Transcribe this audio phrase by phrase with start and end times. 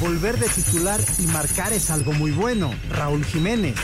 [0.00, 2.70] Volver de titular y marcar es algo muy bueno.
[2.90, 3.76] Raúl Jiménez.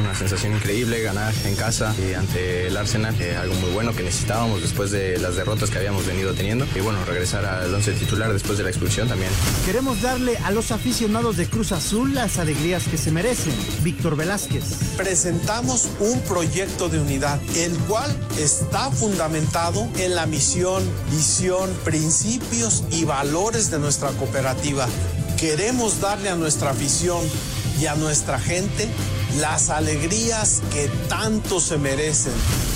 [0.00, 4.02] Una sensación increíble ganar en casa y ante el Arsenal, eh, algo muy bueno que
[4.02, 6.66] necesitábamos después de las derrotas que habíamos venido teniendo.
[6.74, 9.30] Y bueno, regresar al once titular después de la expulsión también.
[9.64, 13.54] Queremos darle a los aficionados de Cruz Azul las alegrías que se merecen.
[13.82, 14.64] Víctor Velázquez.
[14.96, 23.04] Presentamos un proyecto de unidad, el cual está fundamentado en la misión, visión, principios y
[23.04, 24.88] valores de nuestra cooperativa.
[25.42, 27.20] Queremos darle a nuestra afición
[27.80, 28.88] y a nuestra gente
[29.40, 32.32] las alegrías que tanto se merecen.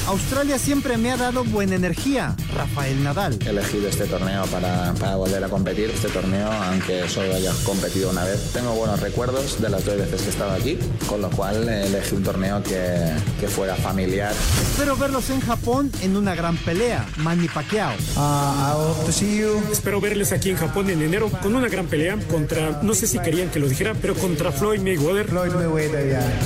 [0.06, 2.36] Australia siempre me ha dado buena energía.
[2.54, 3.38] Rafael Nadal.
[3.44, 5.90] He elegido este torneo para, para, volver a competir.
[5.90, 10.20] Este torneo, aunque solo haya competido una vez, tengo buenos recuerdos de las dos veces
[10.20, 13.10] que he estado aquí, con lo cual elegí un torneo que,
[13.41, 14.32] que fuera familiar.
[14.62, 17.04] Espero verlos en Japón en una gran pelea.
[17.16, 17.94] Manny Pacquiao.
[18.16, 19.10] Uh,
[19.72, 23.18] Espero verles aquí en Japón en enero con una gran pelea contra, no sé si
[23.18, 25.26] querían que lo dijera, pero contra Floyd Mayweather.
[25.26, 26.45] Floyd Mayweather, yeah.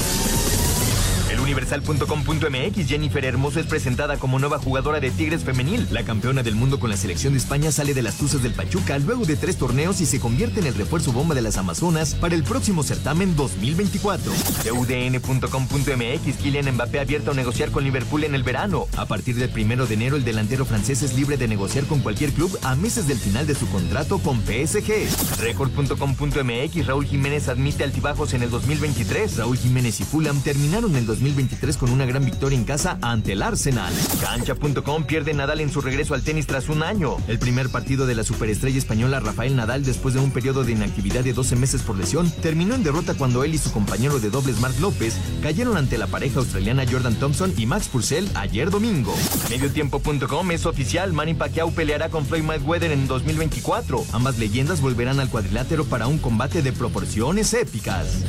[1.51, 5.85] Universal.com.mx Jennifer Hermoso es presentada como nueva jugadora de Tigres Femenil.
[5.91, 8.97] La campeona del mundo con la selección de España sale de las Tuzas del Pachuca
[8.99, 12.35] luego de tres torneos y se convierte en el refuerzo bomba de las Amazonas para
[12.35, 14.31] el próximo certamen 2024.
[14.71, 18.87] UDN.com.mx Kylian Mbappé abierto a negociar con Liverpool en el verano.
[18.95, 22.31] A partir del primero de enero, el delantero francés es libre de negociar con cualquier
[22.31, 25.41] club a meses del final de su contrato con PSG.
[25.41, 29.35] Record.com.mx Raúl Jiménez admite altibajos en el 2023.
[29.35, 31.40] Raúl Jiménez y Fulham terminaron el 2023
[31.79, 33.91] con una gran victoria en casa ante el Arsenal.
[34.21, 37.17] Cancha.com pierde Nadal en su regreso al tenis tras un año.
[37.27, 41.23] El primer partido de la superestrella española Rafael Nadal después de un periodo de inactividad
[41.23, 44.59] de 12 meses por lesión terminó en derrota cuando él y su compañero de dobles
[44.59, 49.15] Marc López cayeron ante la pareja australiana Jordan Thompson y Max Purcell ayer domingo.
[49.49, 54.05] Mediotiempo.com es oficial, Manny Pacquiao peleará con Floyd Mayweather en 2024.
[54.13, 58.19] Ambas leyendas volverán al cuadrilátero para un combate de proporciones épicas.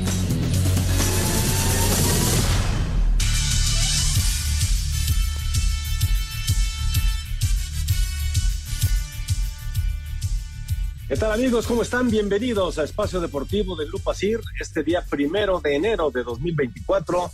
[11.13, 11.67] ¿Qué tal amigos?
[11.67, 12.09] ¿Cómo están?
[12.09, 17.31] Bienvenidos a Espacio Deportivo de Grupo Asir, este día primero de enero de 2024.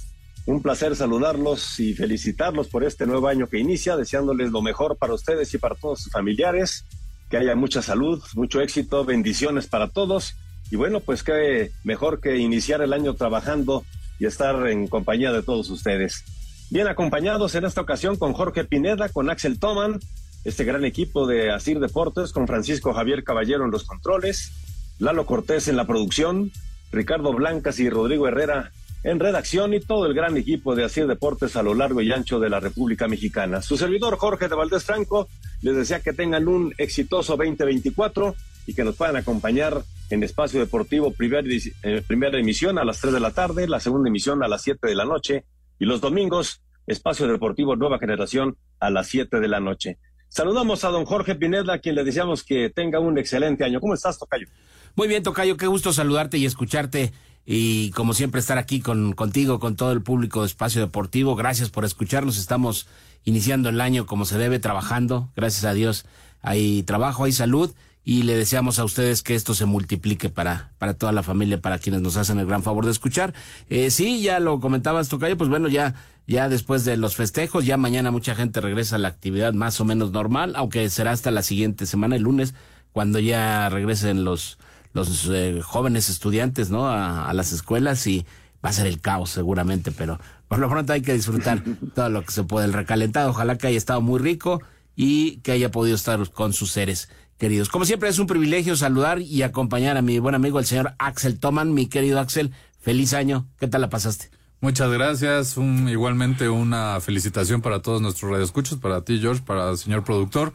[0.47, 5.15] Un placer saludarlos y felicitarlos por este nuevo año que inicia, deseándoles lo mejor para
[5.15, 6.87] ustedes y para todos sus familiares,
[7.31, 10.35] que haya mucha salud, mucho éxito, bendiciones para todos.
[10.73, 13.85] Y bueno, pues qué mejor que iniciar el año trabajando
[14.19, 16.25] y estar en compañía de todos ustedes.
[16.71, 20.01] Bien acompañados en esta ocasión con Jorge Pineda, con Axel Toman,
[20.45, 24.53] este gran equipo de Asir Deportes con Francisco Javier Caballero en los controles,
[24.99, 26.51] Lalo Cortés en la producción,
[26.91, 28.73] Ricardo Blancas y Rodrigo Herrera
[29.05, 32.41] en redacción y todo el gran equipo de Asir Deportes a lo largo y ancho
[32.41, 33.63] de la República Mexicana.
[33.63, 35.29] Su servidor Jorge de Valdés Franco
[35.63, 38.35] les desea que tengan un exitoso 2024
[38.67, 43.15] y que nos puedan acompañar en Espacio Deportivo primer, eh, primera emisión a las 3
[43.15, 45.45] de la tarde, la segunda emisión a las 7 de la noche
[45.79, 49.99] y los domingos Espacio Deportivo Nueva Generación a las 7 de la noche.
[50.29, 53.81] Saludamos a don Jorge Pineda, a quien le deseamos que tenga un excelente año.
[53.81, 54.47] ¿Cómo estás, Tocayo?
[54.95, 57.13] Muy bien, Tocayo, qué gusto saludarte y escucharte
[57.47, 61.35] y como siempre estar aquí con contigo, con todo el público de Espacio Deportivo.
[61.35, 62.39] Gracias por escucharnos.
[62.39, 62.89] Estamos
[63.25, 65.31] iniciando el año como se debe, trabajando.
[65.35, 66.05] Gracias a Dios
[66.43, 67.73] hay trabajo, hay salud
[68.05, 71.79] y le deseamos a ustedes que esto se multiplique para, para toda la familia, para
[71.79, 73.35] quienes nos hacen el gran favor de escuchar.
[73.69, 75.95] Eh, sí, ya lo comentabas, Tocayo, pues bueno, ya,
[76.29, 79.87] ya después de los festejos, ya mañana mucha gente regresa a la actividad más o
[79.87, 82.53] menos normal, aunque será hasta la siguiente semana, el lunes,
[82.93, 84.59] cuando ya regresen los,
[84.93, 86.87] los eh, jóvenes estudiantes, ¿no?
[86.87, 88.27] A, a, las escuelas y
[88.63, 91.65] va a ser el caos seguramente, pero por lo pronto hay que disfrutar
[91.95, 92.67] todo lo que se puede.
[92.67, 94.61] El recalentado, ojalá que haya estado muy rico
[94.95, 97.09] y que haya podido estar con sus seres
[97.39, 97.71] queridos.
[97.71, 101.41] Como siempre es un privilegio saludar y acompañar a mi buen amigo el señor Axel
[101.41, 101.73] Toman.
[101.73, 103.47] Mi querido Axel, feliz año.
[103.59, 104.38] ¿Qué tal la pasaste?
[104.61, 105.57] Muchas gracias.
[105.57, 110.53] Un, igualmente una felicitación para todos nuestros radioescuchos, para ti George, para el señor productor.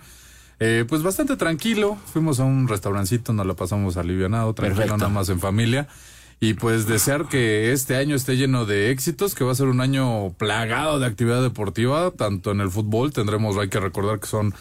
[0.59, 1.97] Eh, pues bastante tranquilo.
[2.11, 5.87] Fuimos a un restaurancito, nos la pasamos alivianado, tranquilo, nada más en familia.
[6.39, 9.79] Y pues desear que este año esté lleno de éxitos, que va a ser un
[9.79, 14.53] año plagado de actividad deportiva, tanto en el fútbol, tendremos, hay que recordar que son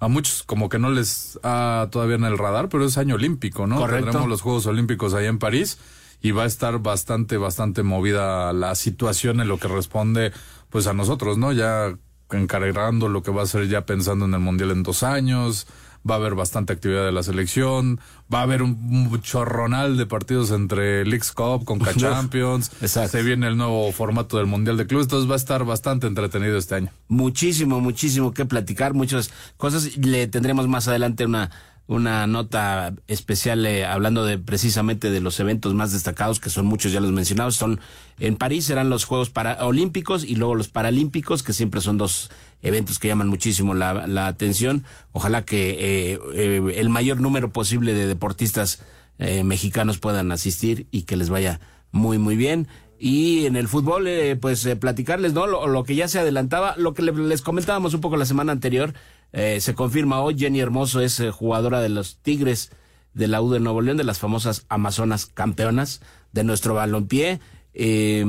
[0.00, 3.66] a muchos como que no les ha todavía en el radar, pero es año olímpico,
[3.66, 3.76] ¿no?
[3.76, 4.04] Correcto.
[4.04, 5.78] Tendremos los Juegos Olímpicos ahí en París
[6.20, 10.32] y va a estar bastante, bastante movida la situación en lo que responde
[10.70, 11.52] pues a nosotros, ¿no?
[11.52, 11.96] Ya
[12.30, 15.66] encargando lo que va a ser ya pensando en el Mundial en dos años,
[16.08, 18.00] va a haber bastante actividad de la selección,
[18.32, 23.56] va a haber un, chorronal de partidos entre Leagues Cup, Conca Champions, se viene el
[23.56, 26.90] nuevo formato del Mundial de Clubes, entonces va a estar bastante entretenido este año.
[27.08, 31.50] Muchísimo, muchísimo que platicar, muchas cosas, le tendremos más adelante una
[31.86, 36.90] una nota especial eh, hablando de precisamente de los eventos más destacados que son muchos
[36.92, 37.80] ya los mencionados son
[38.18, 39.30] en París serán los Juegos
[39.60, 42.30] Olímpicos y luego los Paralímpicos que siempre son dos
[42.62, 44.84] eventos que llaman muchísimo la, la atención.
[45.12, 48.82] Ojalá que eh, eh, el mayor número posible de deportistas
[49.18, 51.60] eh, mexicanos puedan asistir y que les vaya
[51.92, 52.68] muy muy bien.
[52.98, 56.94] Y en el fútbol eh, pues platicarles no lo, lo, que ya se adelantaba lo
[56.94, 58.94] que le, les comentábamos un poco la semana anterior
[59.38, 62.70] eh, se confirma hoy, Jenny Hermoso es eh, jugadora de los Tigres
[63.12, 66.00] de la U de Nuevo León, de las famosas Amazonas campeonas
[66.32, 67.40] de nuestro balompié.
[67.74, 68.24] Eh,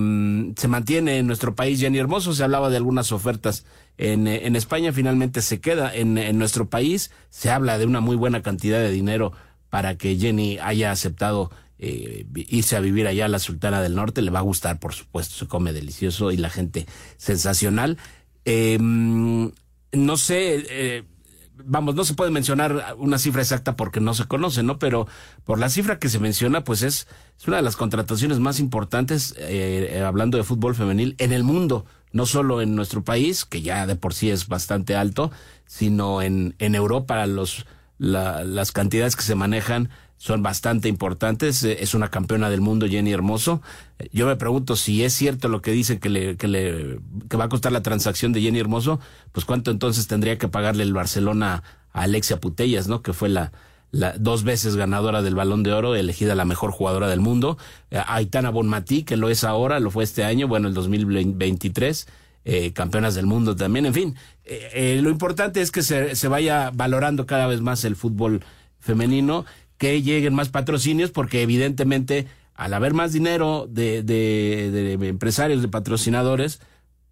[0.58, 3.64] se mantiene en nuestro país Jenny Hermoso, se hablaba de algunas ofertas
[3.98, 8.18] en, en España, finalmente se queda en, en, nuestro país, se habla de una muy
[8.18, 9.32] buena cantidad de dinero
[9.70, 14.32] para que Jenny haya aceptado irse a vivir allá a la Sultana del Norte, le
[14.32, 17.98] va a gustar, por supuesto, se come delicioso y la gente sensacional
[19.98, 21.04] no sé, eh,
[21.66, 24.80] vamos, no se puede mencionar una cifra exacta porque no se conoce, ¿no?
[24.80, 25.08] Pero
[25.44, 27.08] por la cifra que se menciona, pues es,
[27.38, 31.86] es una de las contrataciones más importantes, eh, hablando de fútbol femenil, en el mundo,
[32.12, 35.32] no solo en nuestro país, que ya de por sí es bastante alto,
[35.66, 37.66] sino en, en Europa, los,
[37.98, 41.64] la, las cantidades que se manejan son bastante importantes.
[41.64, 43.62] Es una campeona del mundo, Jenny Hermoso.
[44.12, 47.00] Yo me pregunto si es cierto lo que dice que le, que le,
[47.30, 49.00] que va a costar la transacción de Jenny Hermoso,
[49.32, 53.02] pues cuánto entonces tendría que pagarle el Barcelona a Alexia Putellas, ¿no?
[53.02, 53.52] Que fue la,
[53.92, 57.58] la dos veces ganadora del Balón de Oro, elegida la mejor jugadora del mundo.
[57.92, 62.08] A Aitana Bonmatí, que lo es ahora, lo fue este año, bueno, el 2023.
[62.50, 64.16] Eh, campeonas del mundo también, en fin,
[64.46, 68.42] eh, eh, lo importante es que se, se vaya valorando cada vez más el fútbol
[68.80, 69.44] femenino
[69.78, 75.68] que lleguen más patrocinios, porque evidentemente al haber más dinero de, de, de, empresarios, de
[75.68, 76.60] patrocinadores,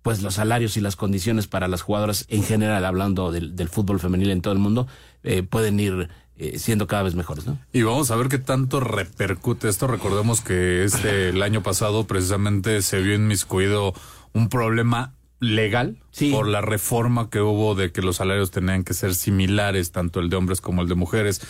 [0.01, 3.99] pues los salarios y las condiciones para las jugadoras en general, hablando del, del fútbol
[3.99, 4.87] femenil en todo el mundo,
[5.23, 7.57] eh, pueden ir eh, siendo cada vez mejores, ¿no?
[7.71, 9.87] Y vamos a ver qué tanto repercute esto.
[9.87, 13.93] Recordemos que este el año pasado precisamente se vio inmiscuido
[14.33, 16.31] un problema legal sí.
[16.31, 20.29] por la reforma que hubo de que los salarios tenían que ser similares, tanto el
[20.29, 21.41] de hombres como el de mujeres.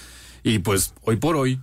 [0.45, 1.59] Y pues hoy por hoy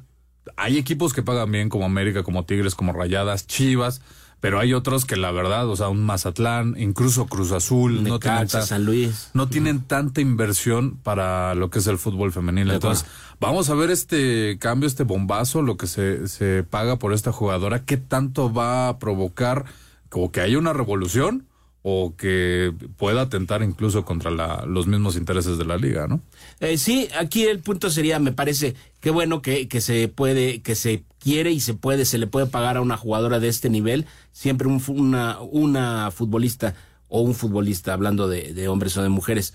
[0.56, 4.02] hay equipos que pagan bien como América, como Tigres, como Rayadas, Chivas,
[4.40, 8.48] pero hay otros que la verdad, o sea, un Mazatlán, incluso Cruz Azul, no tienen,
[8.48, 9.31] San Luis.
[9.34, 12.72] no tienen tanta inversión para lo que es el fútbol femenil.
[12.72, 13.06] Entonces,
[13.39, 17.84] vamos a ver este cambio, este bombazo, lo que se, se paga por esta jugadora,
[17.84, 19.65] qué tanto va a provocar
[20.08, 21.46] como que haya una revolución
[21.82, 26.20] o que pueda atentar incluso contra la, los mismos intereses de la liga, ¿no?
[26.60, 31.03] Eh, sí, aquí el punto sería, me parece, qué bueno que, se puede, que se
[31.19, 34.69] quiere y se puede, se le puede pagar a una jugadora de este nivel, siempre
[34.69, 36.74] un, una, una futbolista
[37.08, 39.55] o un futbolista, hablando de, de hombres o de mujeres,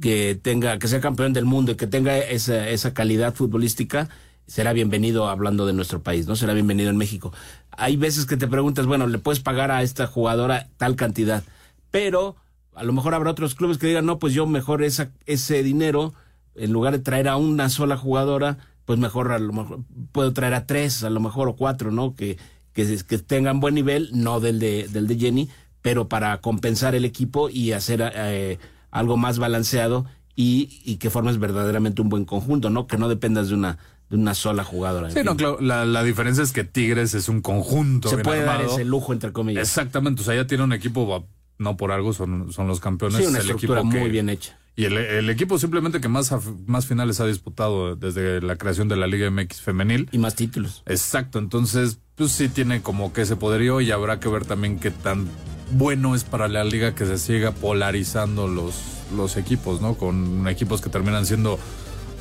[0.00, 4.08] que tenga, que sea campeón del mundo y que tenga esa, esa calidad futbolística,
[4.46, 6.36] será bienvenido hablando de nuestro país, ¿no?
[6.36, 7.32] Será bienvenido en México.
[7.70, 11.44] Hay veces que te preguntas, bueno, ¿le puedes pagar a esta jugadora tal cantidad?
[11.90, 12.36] Pero
[12.74, 16.14] a lo mejor habrá otros clubes que digan, no, pues yo mejor esa, ese dinero,
[16.54, 19.80] en lugar de traer a una sola jugadora, pues mejor a lo mejor
[20.12, 22.14] puedo traer a tres, a lo mejor o cuatro, ¿no?
[22.14, 22.38] Que,
[22.72, 25.48] que, que tengan buen nivel, no del de, del de Jenny,
[25.82, 28.58] pero para compensar el equipo y hacer eh,
[28.90, 32.86] algo más balanceado y, y que formes verdaderamente un buen conjunto, ¿no?
[32.86, 33.78] Que no dependas de una
[34.08, 35.10] de una sola jugadora.
[35.10, 38.08] Sí, no, claro, la, la, diferencia es que Tigres es un conjunto.
[38.08, 38.60] Se puede armado.
[38.60, 39.66] dar ese lujo, entre comillas.
[39.66, 41.26] Exactamente, o sea, ya tiene un equipo
[41.58, 43.18] no por algo son, son los campeones.
[43.18, 44.58] Sí, una el estructura equipo que- muy bien hecha.
[44.78, 46.30] Y el, el equipo simplemente que más,
[46.66, 50.06] más finales ha disputado desde la creación de la Liga MX femenil.
[50.12, 50.82] Y más títulos.
[50.84, 54.90] Exacto, entonces pues sí tiene como que ese poderío y habrá que ver también qué
[54.90, 55.28] tan
[55.72, 58.74] bueno es para la liga que se siga polarizando los,
[59.16, 59.94] los equipos, ¿no?
[59.94, 61.58] Con equipos que terminan siendo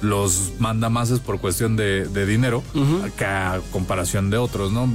[0.01, 2.63] los mandamases por cuestión de, de dinero
[3.17, 4.87] que a comparación de otros, ¿no?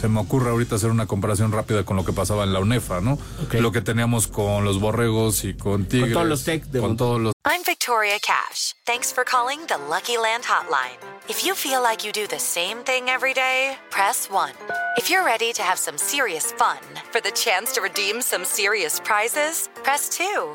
[0.00, 3.00] Se me ocurre ahorita hacer una comparación rápida con lo que pasaba en la UNEFA,
[3.00, 3.18] ¿no?
[3.52, 6.12] Lo que teníamos con los borregos y con tigres.
[6.14, 8.74] todos los tech de- Con todos los I'm Victoria Cash.
[8.86, 10.96] Thanks for calling the Lucky Land Hotline.
[11.28, 14.50] If you feel like you do the same thing every day, press 1.
[14.96, 16.78] If you're ready to have some serious fun
[17.10, 20.54] for the chance to redeem some serious prizes, press 2.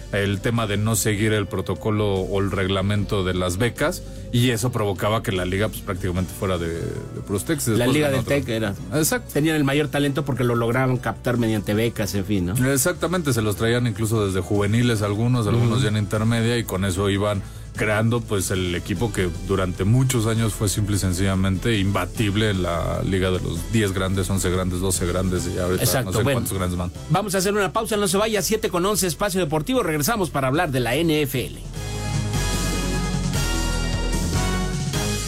[0.11, 4.71] el tema de no seguir el protocolo o el reglamento de las becas y eso
[4.71, 7.67] provocaba que la liga pues prácticamente fuera de, de puros Tex.
[7.69, 8.23] La Liga de.
[8.23, 8.73] Tech era.
[8.93, 9.31] Exacto.
[9.33, 12.71] Tenían el mayor talento porque lo lograban captar mediante becas, en fin, ¿no?
[12.71, 17.09] Exactamente, se los traían incluso desde juveniles algunos, algunos ya en intermedia y con eso
[17.09, 17.41] iban
[17.75, 23.01] creando pues el equipo que durante muchos años fue simple y sencillamente imbatible en la
[23.03, 26.39] liga de los 10 grandes, 11 grandes, 12 grandes y ahorita Exacto, no sé bueno.
[26.39, 26.91] cuántos grandes van.
[27.09, 29.83] Vamos a hacer una pausa, no se vaya, 7 con 11, espacio deportivo.
[29.83, 31.57] Regresamos para hablar de la NFL.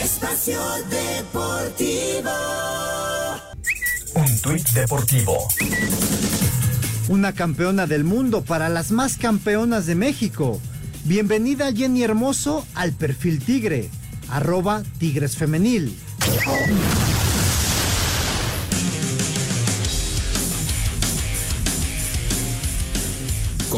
[0.01, 0.59] Espacio
[0.89, 2.31] Deportivo.
[4.15, 5.47] Un tuit deportivo.
[7.07, 10.61] Una campeona del mundo para las más campeonas de México.
[11.05, 13.89] Bienvenida Jenny Hermoso al perfil Tigre,
[14.29, 15.93] arroba Tigres Femenil.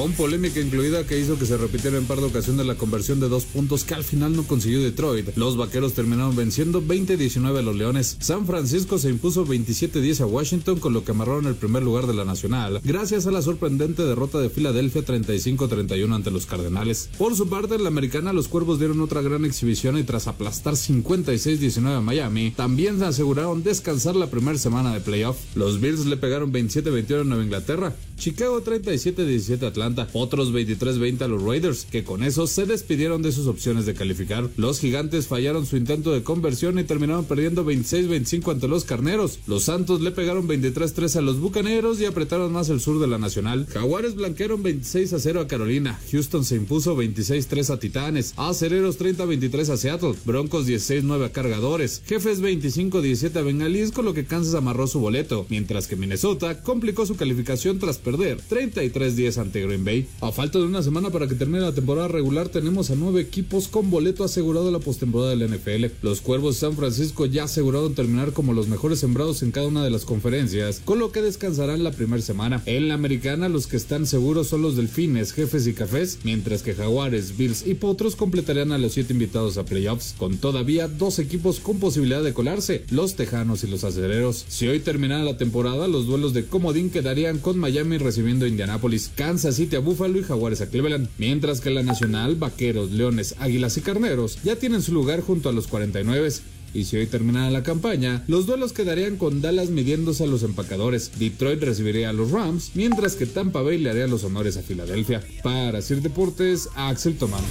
[0.06, 3.28] Con polémica incluida que hizo que se repitiera en par de ocasiones la conversión de
[3.28, 5.36] dos puntos que al final no consiguió Detroit.
[5.36, 8.16] Los vaqueros terminaron venciendo 20-19 a los Leones.
[8.20, 12.14] San Francisco se impuso 27-10 a Washington, con lo que amarraron el primer lugar de
[12.14, 17.10] la Nacional, gracias a la sorprendente derrota de Filadelfia 35-31 ante los Cardenales.
[17.18, 20.76] Por su parte, en la americana, los cuervos dieron otra gran exhibición y tras aplastar
[20.76, 25.38] 56-19 a Miami, también se aseguraron descansar la primera semana de playoff.
[25.56, 27.96] Los Bills le pegaron 27-21 a Nueva Inglaterra.
[28.18, 33.32] Chicago 37-17 a Atlanta, otros 23-20 a los Raiders, que con eso se despidieron de
[33.32, 34.50] sus opciones de calificar.
[34.58, 39.40] Los gigantes fallaron su intento de conversión y terminaron perdiendo 26-25 ante los carneros.
[39.48, 43.18] Los Santos le pegaron 23-3 a los bucaneros y apretaron más el sur de la
[43.18, 43.68] nacional.
[43.72, 46.00] Jaguares blanquearon 26-0 a Carolina.
[46.12, 48.34] Houston se impuso 26-3 a Titanes.
[48.38, 50.16] Acereros 30-23 a Seattle.
[50.26, 52.02] Broncos 16-9 a Cargadores.
[52.08, 57.06] Jefes 25-17 a Bengalís, con lo que Kansas amarró su boleto, mientras que Minnesota complicó
[57.06, 60.08] su calificación tras perder 33-10 ante Green Bay.
[60.22, 63.68] A falta de una semana para que termine la temporada regular, tenemos a nueve equipos
[63.68, 65.86] con boleto asegurado a la postemporada del NFL.
[66.04, 69.84] Los Cuervos de San Francisco ya aseguraron terminar como los mejores sembrados en cada una
[69.84, 72.62] de las conferencias, con lo que descansarán la primera semana.
[72.68, 76.76] En la americana, los que están seguros son los Delfines, Jefes y Cafés, mientras que
[76.76, 81.60] Jaguares, Bills y Potros completarían a los siete invitados a playoffs, con todavía dos equipos
[81.60, 84.46] con posibilidad de colarse, los Tejanos y los Acereros.
[84.48, 89.12] Si hoy terminara la temporada, los duelos de comodín quedarían con Miami recibiendo a Indianapolis,
[89.16, 93.78] Kansas City a Buffalo y Jaguares a Cleveland, mientras que la Nacional, Vaqueros, Leones, Águilas
[93.78, 96.30] y Carneros ya tienen su lugar junto a los 49.
[96.74, 101.18] Y si hoy terminara la campaña, los duelos quedarían con Dallas midiéndose a los empacadores.
[101.18, 105.24] Detroit recibiría a los Rams, mientras que Tampa Bay le haría los honores a Filadelfia.
[105.42, 107.44] Para Sir Deportes, Axel Tomán.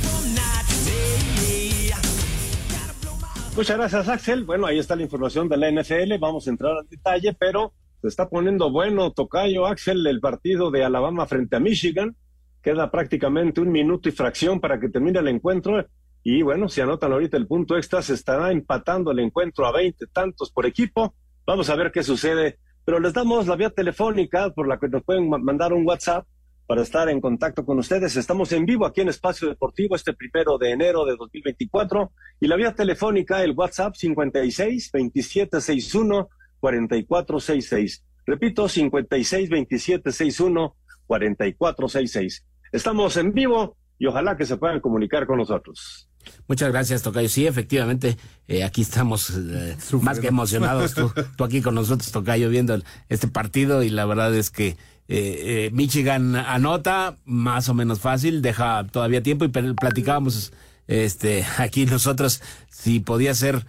[3.56, 4.44] Muchas gracias, Axel.
[4.44, 6.18] Bueno, ahí está la información de la NFL.
[6.18, 7.72] Vamos a entrar al detalle, pero
[8.04, 12.14] se está poniendo bueno, Tocayo, Axel, el partido de Alabama frente a Michigan.
[12.62, 15.86] Queda prácticamente un minuto y fracción para que termine el encuentro.
[16.22, 20.06] Y bueno, si anotan ahorita el punto extra, se estará empatando el encuentro a 20
[20.08, 21.14] tantos por equipo.
[21.46, 22.58] Vamos a ver qué sucede.
[22.84, 26.26] Pero les damos la vía telefónica por la que nos pueden ma- mandar un WhatsApp
[26.66, 28.16] para estar en contacto con ustedes.
[28.16, 32.56] Estamos en vivo aquí en Espacio Deportivo este primero de enero de 2024 y la
[32.56, 35.60] vía telefónica, el WhatsApp 56 27
[36.64, 38.02] 61 44 66.
[38.26, 40.74] Repito, 56 27 61
[41.06, 42.44] 44 66.
[42.72, 46.08] Estamos en vivo y ojalá que se puedan comunicar con nosotros.
[46.48, 47.28] Muchas gracias, Tocayo.
[47.28, 48.16] Sí, efectivamente,
[48.48, 50.94] eh, aquí estamos eh, más que emocionados.
[50.94, 54.68] Tú, tú aquí con nosotros, Tocayo, viendo el- este partido y la verdad es que
[54.68, 54.76] eh,
[55.08, 60.52] eh, Michigan anota más o menos fácil, deja todavía tiempo y platicábamos
[60.86, 62.40] este, aquí nosotros
[62.70, 63.66] si podía ser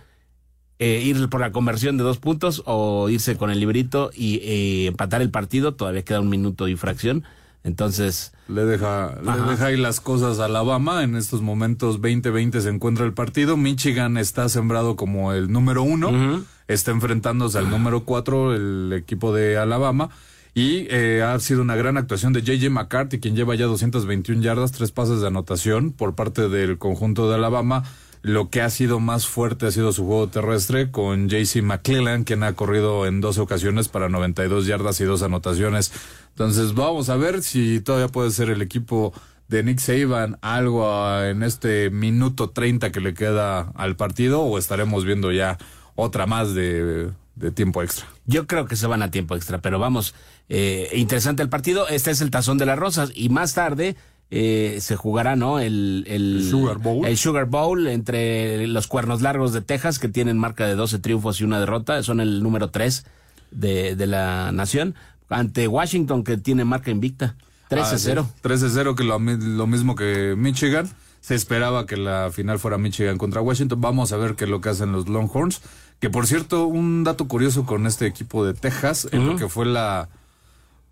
[0.79, 4.87] eh, ir por la conversión de dos puntos o irse con el librito y eh,
[4.87, 5.73] empatar el partido.
[5.73, 7.23] Todavía queda un minuto y fracción.
[7.63, 8.31] Entonces.
[8.47, 11.03] Le deja, le deja ahí las cosas a Alabama.
[11.03, 13.57] En estos momentos 20-20 se encuentra el partido.
[13.57, 16.45] Michigan está sembrado como el número uno.
[16.67, 20.09] Está enfrentándose al número cuatro, el equipo de Alabama.
[20.53, 24.71] Y eh, ha sido una gran actuación de JJ McCarthy, quien lleva ya 221 yardas,
[24.71, 27.83] tres pases de anotación por parte del conjunto de Alabama.
[28.25, 32.41] Lo que ha sido más fuerte ha sido su juego terrestre con JC McClellan, quien
[32.41, 35.91] ha corrido en 12 ocasiones para 92 yardas y dos anotaciones.
[36.29, 39.13] Entonces vamos a ver si todavía puede ser el equipo
[39.47, 44.57] de Nick Saban algo ah, en este minuto 30 que le queda al partido o
[44.57, 45.59] estaremos viendo ya
[45.93, 47.11] otra más de,
[47.53, 48.07] tiempo extra.
[48.25, 50.15] Yo creo que se van a tiempo extra, pero vamos,
[50.49, 51.87] eh, interesante el partido.
[51.89, 53.95] Este es el Tazón de las Rosas y más tarde
[54.31, 55.59] eh, se jugará, ¿no?
[55.59, 57.05] El, el, Sugar Bowl.
[57.05, 61.39] El Sugar Bowl entre los Cuernos Largos de Texas, que tienen marca de 12 triunfos
[61.39, 63.05] y una derrota, son el número 3
[63.51, 64.95] de, de la nación,
[65.29, 67.35] ante Washington, que tiene marca invicta.
[67.69, 68.25] 13-0.
[68.43, 70.89] 13-0, que lo, lo mismo que Michigan.
[71.21, 73.81] Se esperaba que la final fuera Michigan contra Washington.
[73.81, 75.61] Vamos a ver qué es lo que hacen los Longhorns.
[75.99, 79.65] Que por cierto, un dato curioso con este equipo de Texas, en lo que fue
[79.65, 80.07] la,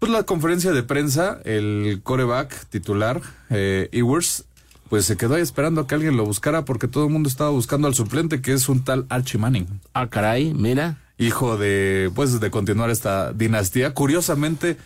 [0.05, 4.45] pues la conferencia de prensa, el coreback titular, eh, Ewers,
[4.89, 7.49] pues se quedó ahí esperando a que alguien lo buscara porque todo el mundo estaba
[7.49, 9.67] buscando al suplente, que es un tal Archie Manning.
[9.93, 10.97] Ah, caray, mira.
[11.17, 13.93] Hijo de, pues, de continuar esta dinastía.
[13.93, 14.77] Curiosamente,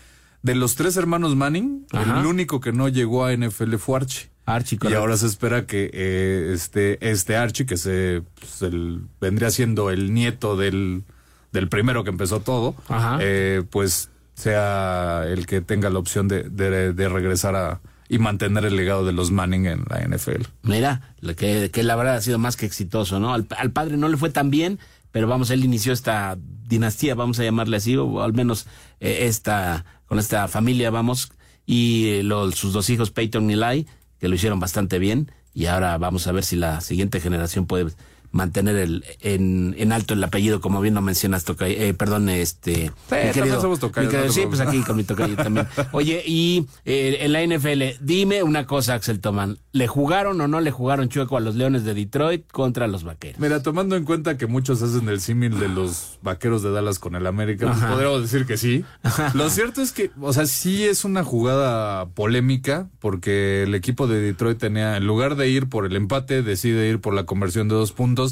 [0.44, 2.20] de los tres hermanos Manning, Ajá.
[2.20, 4.30] el único que no llegó a NFL fue Archie.
[4.46, 5.00] Archie, Y correcto.
[5.02, 10.14] ahora se espera que eh, este, este Archie, que se pues, el- vendría siendo el
[10.14, 11.04] nieto del,
[11.52, 13.18] del primero que empezó todo, Ajá.
[13.20, 18.76] eh, pues sea el que tenga la opción de, de, regresar a y mantener el
[18.78, 20.44] legado de los Manning en la NFL.
[20.62, 21.02] Mira,
[21.36, 23.34] que, la verdad ha sido más que exitoso, ¿no?
[23.34, 24.80] Al, padre no le fue tan bien,
[25.12, 28.68] pero vamos, él inició esta dinastía, vamos a llamarle así, o al menos
[29.00, 31.32] eh, esta, con esta familia, vamos,
[31.66, 33.88] y eh, sus dos hijos, Peyton y Eli,
[34.20, 37.92] que lo hicieron bastante bien, y ahora vamos a ver si la siguiente generación puede
[38.38, 42.92] mantener el, en, en alto el apellido, como bien lo mencionas, Tocay, eh, perdón, este...
[43.12, 45.68] mi somos tocayos, mi querido- no te sí, pues aquí con mi tocayo también.
[45.92, 49.58] Oye, y eh, en la NFL, dime una cosa, Axel Tomán.
[49.74, 53.40] ¿Le jugaron o no le jugaron chueco a los Leones de Detroit contra los Vaqueros?
[53.40, 57.16] Mira, tomando en cuenta que muchos hacen el símil de los vaqueros de Dallas con
[57.16, 58.86] el América, pues podríamos decir que sí.
[59.34, 64.20] Lo cierto es que, o sea, sí es una jugada polémica, porque el equipo de
[64.20, 67.76] Detroit tenía, en lugar de ir por el empate, decide ir por la conversión de
[67.76, 68.27] dos puntos.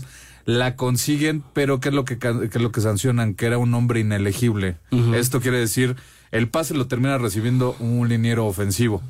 [0.45, 3.33] La consiguen, pero ¿qué es lo que, qué es lo que sancionan?
[3.33, 4.77] Que era un hombre inelegible.
[5.15, 5.95] Esto quiere decir,
[6.31, 9.01] el pase lo termina recibiendo un liniero ofensivo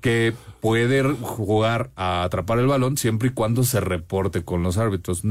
[0.00, 5.22] que puede jugar a atrapar el balón siempre y cuando se reporte con los árbitros.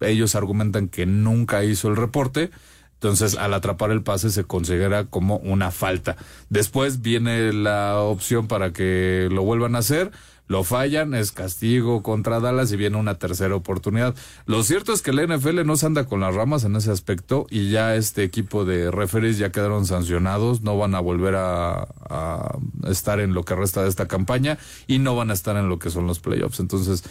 [0.00, 2.50] Ellos argumentan que nunca hizo el reporte,
[2.94, 6.16] entonces al atrapar el pase se considera como una falta.
[6.50, 10.10] Después viene la opción para que lo vuelvan a hacer.
[10.48, 14.14] Lo fallan, es castigo contra Dallas y viene una tercera oportunidad.
[14.46, 17.46] Lo cierto es que la NFL no se anda con las ramas en ese aspecto
[17.50, 22.58] y ya este equipo de referees ya quedaron sancionados, no van a volver a, a
[22.88, 25.78] estar en lo que resta de esta campaña y no van a estar en lo
[25.78, 26.60] que son los playoffs.
[26.60, 27.04] Entonces,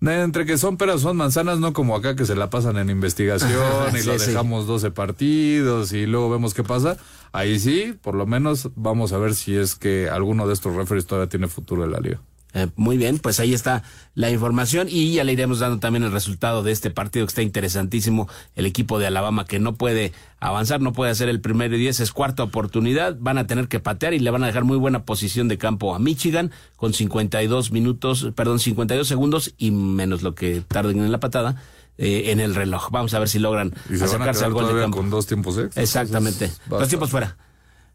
[0.00, 3.60] entre que son peras son manzanas, no como acá que se la pasan en investigación
[3.96, 4.26] y Sí, lo sí.
[4.30, 6.96] dejamos 12 partidos y luego vemos qué pasa.
[7.32, 11.06] Ahí sí, por lo menos vamos a ver si es que alguno de estos referees
[11.06, 12.20] todavía tiene futuro en la liga.
[12.54, 13.82] Eh, muy bien, pues ahí está
[14.14, 17.42] la información y ya le iremos dando también el resultado de este partido que está
[17.42, 18.28] interesantísimo.
[18.54, 21.98] El equipo de Alabama que no puede avanzar, no puede hacer el primero y diez,
[22.00, 23.16] es cuarta oportunidad.
[23.18, 25.94] Van a tener que patear y le van a dejar muy buena posición de campo
[25.94, 31.18] a Michigan con 52 minutos, perdón, 52 segundos y menos lo que tarden en la
[31.20, 31.60] patada.
[31.96, 32.88] eh, en el reloj.
[32.90, 34.96] Vamos a ver si logran acercarse al gol de campo.
[34.96, 35.76] con dos tiempos extras.
[35.82, 36.46] Exactamente.
[36.46, 37.36] Entonces, Dos tiempos fuera.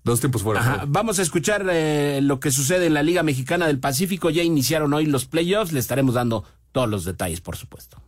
[0.04, 0.62] Dos tiempos fuera.
[0.62, 0.86] Ajá.
[0.88, 4.30] Vamos a escuchar eh, lo que sucede en la Liga Mexicana del Pacífico.
[4.30, 5.72] Ya iniciaron hoy los playoffs.
[5.72, 8.02] Le estaremos dando todos los detalles, por supuesto.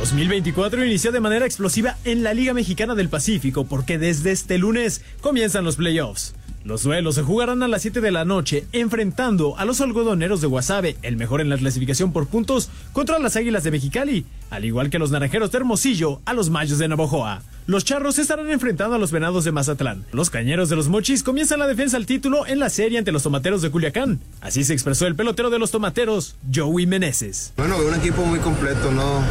[0.00, 5.02] 2024 inició de manera explosiva en la Liga Mexicana del Pacífico porque desde este lunes
[5.20, 6.34] comienzan los playoffs.
[6.64, 10.46] Los duelos se jugarán a las 7 de la noche, enfrentando a los algodoneros de
[10.46, 14.88] Guasave, el mejor en la clasificación por puntos, contra las Águilas de Mexicali, al igual
[14.88, 17.42] que los Naranjeros de Hermosillo a los Mayos de Navojoa.
[17.70, 20.04] Los Charros estarán enfrentando a los Venados de Mazatlán.
[20.10, 23.22] Los Cañeros de los Mochis comienzan la defensa al título en la serie ante los
[23.22, 24.18] Tomateros de Culiacán.
[24.40, 27.52] Así se expresó el pelotero de los Tomateros, Joey Meneses.
[27.56, 29.22] Bueno, veo un equipo muy completo, ¿no?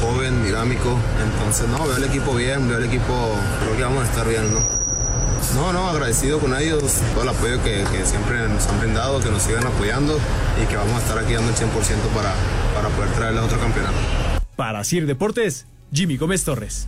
[0.00, 0.96] Joven, dinámico.
[1.24, 4.54] Entonces, no, veo el equipo bien, veo el equipo, creo que vamos a estar bien,
[4.54, 4.60] ¿no?
[5.56, 9.28] No, no, agradecido con ellos, todo el apoyo que, que siempre nos han brindado, que
[9.28, 10.20] nos sigan apoyando
[10.62, 11.64] y que vamos a estar aquí dando el 100%
[12.14, 12.32] para,
[12.76, 13.96] para para poder traerle a otro campeonato.
[14.54, 16.86] Para Sir Deportes, Jimmy Gómez Torres.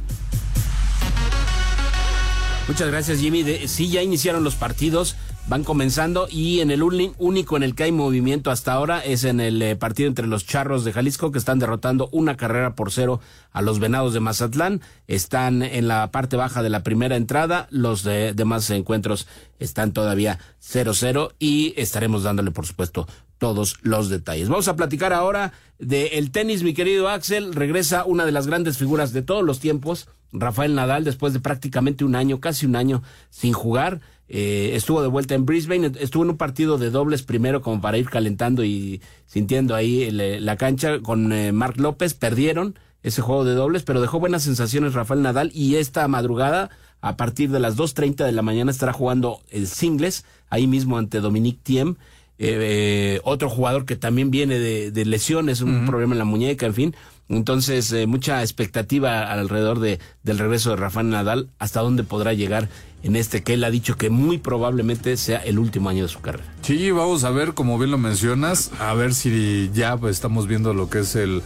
[2.67, 3.45] Muchas gracias, Jimmy.
[3.69, 5.17] sí, ya iniciaron los partidos,
[5.49, 9.39] van comenzando y en el único en el que hay movimiento hasta ahora es en
[9.39, 13.21] el eh, partido entre los Charros de Jalisco que están derrotando una carrera por cero
[13.53, 14.81] a los Venados de Mazatlán.
[15.07, 21.33] Están en la parte baja de la primera entrada, los demás encuentros están todavía 0-0
[21.39, 23.07] y estaremos dándole, por supuesto,
[23.39, 24.49] todos los detalles.
[24.49, 27.55] Vamos a platicar ahora del tenis, mi querido Axel.
[27.55, 32.05] Regresa una de las grandes figuras de todos los tiempos, Rafael Nadal, después de prácticamente
[32.05, 34.01] un año, casi un año sin jugar.
[34.29, 37.99] Eh, estuvo de vuelta en Brisbane, estuvo en un partido de dobles primero como para
[37.99, 43.55] ir calentando y sintiendo ahí la cancha con eh, Marc López, perdieron ese juego de
[43.55, 46.71] dobles, pero dejó buenas sensaciones Rafael Nadal y esta madrugada
[47.03, 51.21] a partir de las 2.30 de la mañana estará jugando el singles ahí mismo ante
[51.21, 51.97] Dominique Thiem.
[52.39, 56.97] Eh, otro jugador que también viene de, lesiones, un problema en la muñeca, en fin.
[57.29, 62.69] Entonces, eh, mucha expectativa alrededor de, del regreso de Rafael Nadal, hasta dónde podrá llegar
[63.03, 66.21] en este que él ha dicho que muy probablemente sea el último año de su
[66.21, 66.45] carrera.
[66.63, 70.75] Sí, vamos a ver, como bien lo mencionas, a ver si ya pues, estamos viendo
[70.75, 71.43] lo que es el,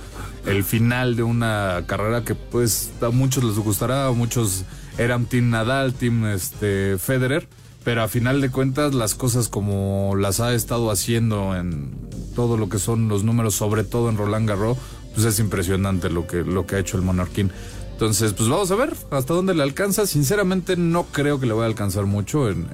[0.47, 4.65] el final de una carrera que pues a muchos les gustará, a muchos
[4.99, 7.49] eran Team Nadal, Team este, Federer
[7.85, 11.91] pero a final de cuentas las cosas como las ha estado haciendo en
[12.35, 14.79] todo lo que son los números, sobre todo en Roland Garros,
[15.15, 17.51] pues es impresionante lo que, lo que ha hecho el Monarquín.
[17.93, 20.07] Entonces, pues vamos a ver hasta dónde le alcanza.
[20.07, 22.69] Sinceramente, no creo que le vaya a alcanzar mucho en,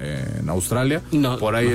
[0.48, 1.02] Australia.
[1.12, 1.74] No, Por ahí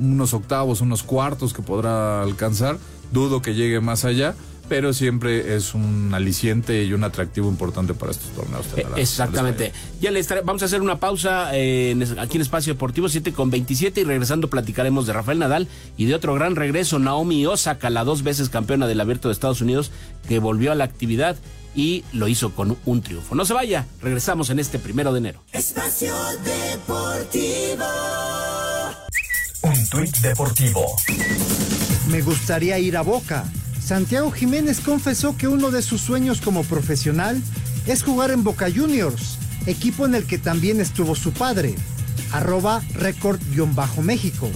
[0.00, 2.78] unos octavos, unos cuartos que podrá alcanzar.
[3.12, 4.34] Dudo que llegue más allá
[4.70, 8.64] pero siempre es un aliciente y un atractivo importante para estos torneos.
[8.76, 9.72] Eh, exactamente.
[10.00, 14.02] Ya le vamos a hacer una pausa eh, aquí en Espacio Deportivo 7 con 27
[14.02, 18.22] y regresando platicaremos de Rafael Nadal y de otro gran regreso, Naomi Osaka, la dos
[18.22, 19.90] veces campeona del Abierto de Estados Unidos,
[20.28, 21.34] que volvió a la actividad
[21.74, 23.34] y lo hizo con un triunfo.
[23.34, 25.42] No se vaya, regresamos en este primero de enero.
[25.50, 27.86] Espacio Deportivo.
[29.62, 30.86] Un tuit deportivo.
[32.08, 33.44] Me gustaría ir a Boca
[33.90, 37.42] Santiago Jiménez confesó que uno de sus sueños como profesional
[37.86, 41.74] es jugar en Boca Juniors, equipo en el que también estuvo su padre.
[42.30, 44.48] Arroba récord-méxico.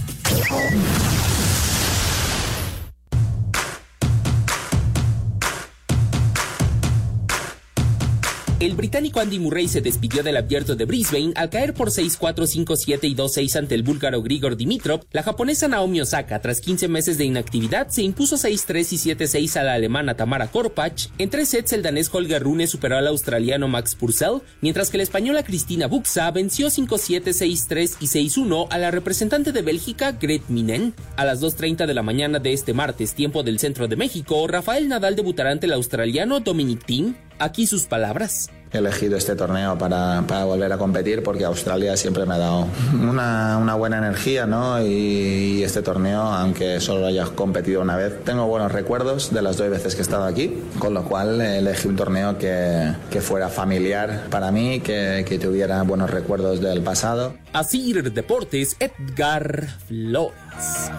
[8.65, 12.99] El británico Andy Murray se despidió del abierto de Brisbane al caer por 6-4, 5-7
[13.03, 15.03] y 2-6 ante el búlgaro Grigor Dimitrov.
[15.13, 19.65] La japonesa Naomi Osaka, tras 15 meses de inactividad, se impuso 6-3 y 7-6 a
[19.65, 21.09] la alemana Tamara Korpach.
[21.19, 25.03] En tres sets, el danés Holger Rune superó al australiano Max Purcell, mientras que la
[25.03, 30.95] española Cristina Buxa venció 5-7, 6-3 y 6-1 a la representante de Bélgica, Gret Minen.
[31.17, 34.89] A las 2.30 de la mañana de este martes, tiempo del centro de México, Rafael
[34.89, 37.15] Nadal debutará ante el australiano Dominic Thiem.
[37.39, 38.51] Aquí sus palabras.
[38.73, 43.75] He elegido este torneo para, volver a competir porque Australia siempre me ha dado una,
[43.77, 44.85] buena energía, ¿no?
[44.85, 49.71] Y, este torneo, aunque solo haya competido una vez, tengo buenos recuerdos de las dos
[49.71, 54.51] veces que he estado aquí, con lo cual elegí un torneo que, fuera familiar para
[54.51, 57.35] mí, que, que tuviera buenos recuerdos del pasado.
[57.53, 60.91] Así Deportes, Edgar Flores.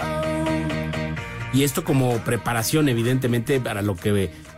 [1.54, 4.12] Y esto como preparación, evidentemente, para lo que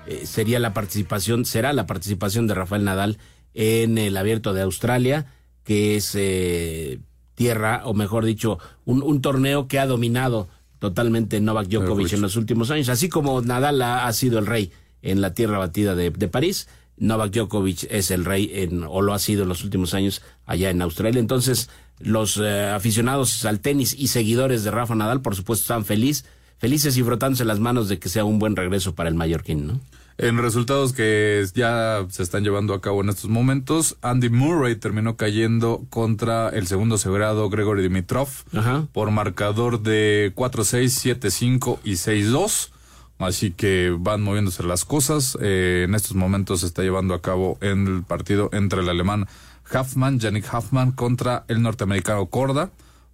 [0.07, 3.17] eh, sería la participación, será la participación de Rafael Nadal
[3.53, 5.25] en el Abierto de Australia,
[5.63, 6.99] que es eh,
[7.35, 10.47] tierra, o mejor dicho, un, torneo que ha dominado
[10.79, 15.21] totalmente Novak Djokovic en los últimos años, así como Nadal ha, sido el rey en
[15.21, 16.67] la tierra batida de, París.
[16.97, 20.69] Novak Djokovic es el rey en, o lo ha sido en los últimos años allá
[20.69, 21.19] en Australia.
[21.19, 26.25] Entonces, los eh, aficionados al tenis y seguidores de Rafa Nadal, por supuesto, están felices
[26.59, 29.79] felices y frotándose las manos de que sea un buen regreso para el mallorquín, ¿no?
[30.19, 35.15] En resultados que ya se están llevando a cabo en estos momentos, Andy Murray terminó
[35.15, 38.27] cayendo contra el segundo segrado Gregory Dimitrov
[38.93, 42.71] por marcador de 4-6, 7-5 y 6-2.
[43.19, 45.37] Así que van moviéndose las cosas.
[45.39, 49.27] Eh, en estos momentos se está llevando a cabo en el partido entre el alemán
[49.71, 52.71] Huffman, Yannick Huffman, contra el norteamericano Corda.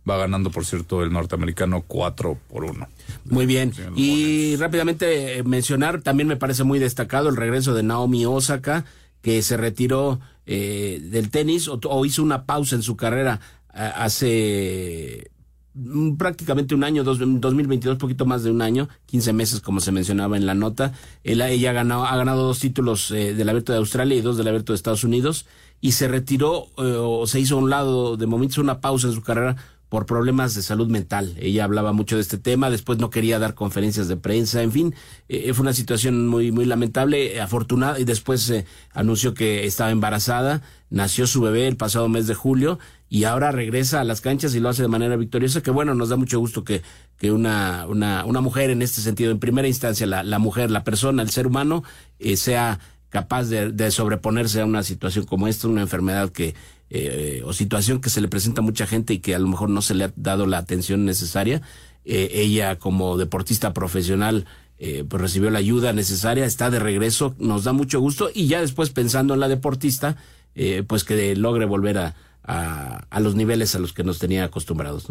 [0.09, 2.87] Va ganando, por cierto, el norteamericano 4 por 1.
[3.25, 3.71] Muy bien.
[3.95, 8.83] y rápidamente eh, mencionar, también me parece muy destacado el regreso de Naomi Osaka,
[9.21, 13.39] que se retiró eh, del tenis o, hizo una pausa en su carrera
[13.73, 15.31] eh, hace
[15.73, 19.93] mm, prácticamente un año, dos, 2022, poquito más de un año, 15 meses como se
[19.93, 20.91] mencionaba en la nota.
[21.23, 24.73] ella ha ganado, ha ganado dos títulos del Abierto de Australia y dos del Abierto
[24.73, 25.45] de Estados Unidos
[25.79, 29.21] y se retiró o se hizo a un lado, de momento una pausa en su
[29.21, 29.55] carrera
[29.93, 31.35] por problemas de salud mental.
[31.39, 34.95] Ella hablaba mucho de este tema, después no quería dar conferencias de prensa, en fin,
[35.29, 40.63] eh, fue una situación muy, muy lamentable, afortunada, y después eh, anunció que estaba embarazada,
[40.89, 44.59] nació su bebé el pasado mes de julio, y ahora regresa a las canchas y
[44.59, 46.81] lo hace de manera victoriosa, que bueno, nos da mucho gusto que,
[47.19, 50.83] que una, una, una mujer en este sentido, en primera instancia, la, la mujer, la
[50.83, 51.83] persona, el ser humano,
[52.17, 52.79] eh, sea
[53.09, 56.55] capaz de, de, sobreponerse a una situación como esta, una enfermedad que
[56.95, 59.69] eh, o situación que se le presenta a mucha gente y que a lo mejor
[59.69, 61.61] no se le ha dado la atención necesaria.
[62.05, 64.45] Eh, ella como deportista profesional
[64.85, 68.59] eh, pues recibió la ayuda necesaria, está de regreso, nos da mucho gusto y ya
[68.59, 70.17] después pensando en la deportista,
[70.55, 75.07] eh, pues que logre volver a, a, los niveles a los que nos tenía acostumbrados.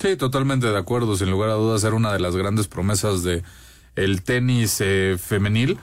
[0.00, 3.44] Sí, totalmente de acuerdo, sin lugar a dudas, era una de las grandes promesas de
[3.94, 5.78] el tenis eh, femenil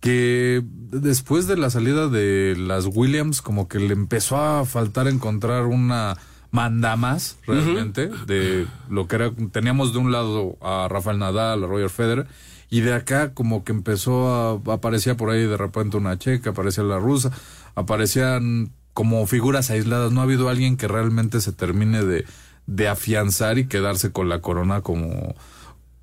[0.00, 5.64] que después de la salida de las Williams como que le empezó a faltar encontrar
[5.66, 6.16] una
[6.50, 8.26] manda más realmente uh -huh.
[8.26, 12.26] de lo que era teníamos de un lado a Rafael Nadal, a Roger Federer
[12.70, 16.84] y de acá como que empezó a aparecía por ahí de repente una checa, aparecía
[16.84, 17.30] la rusa,
[17.74, 22.24] aparecían como figuras aisladas, no ha habido alguien que realmente se termine de
[22.66, 25.34] de afianzar y quedarse con la corona como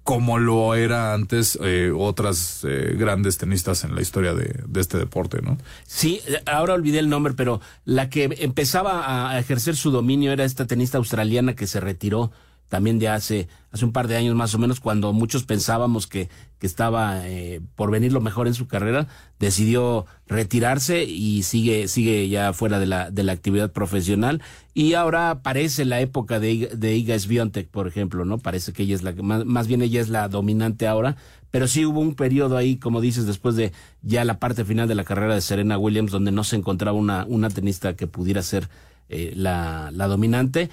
[0.03, 4.97] como lo era antes eh, otras eh, grandes tenistas en la historia de, de, este
[4.97, 5.57] deporte, ¿no?
[5.85, 10.67] Sí, ahora olvidé el nombre, pero la que empezaba a ejercer su dominio era esta
[10.67, 12.31] tenista australiana que se retiró
[12.73, 16.27] también de hace hace un par de años más o menos cuando muchos pensábamos que,
[16.57, 19.05] que estaba eh, por venir lo mejor en su carrera
[19.39, 24.41] decidió retirarse y sigue sigue ya fuera de la de la actividad profesional.
[24.73, 28.95] Y ahora parece la época de de Iga Swiatek por ejemplo no parece que ella
[28.95, 31.15] es la más, más bien ella es la dominante ahora
[31.51, 34.95] pero sí hubo un periodo ahí como dices después de ya la parte final de
[34.95, 38.67] la carrera de Serena Williams donde no se encontraba una una tenista que pudiera ser
[39.09, 40.71] eh, la la dominante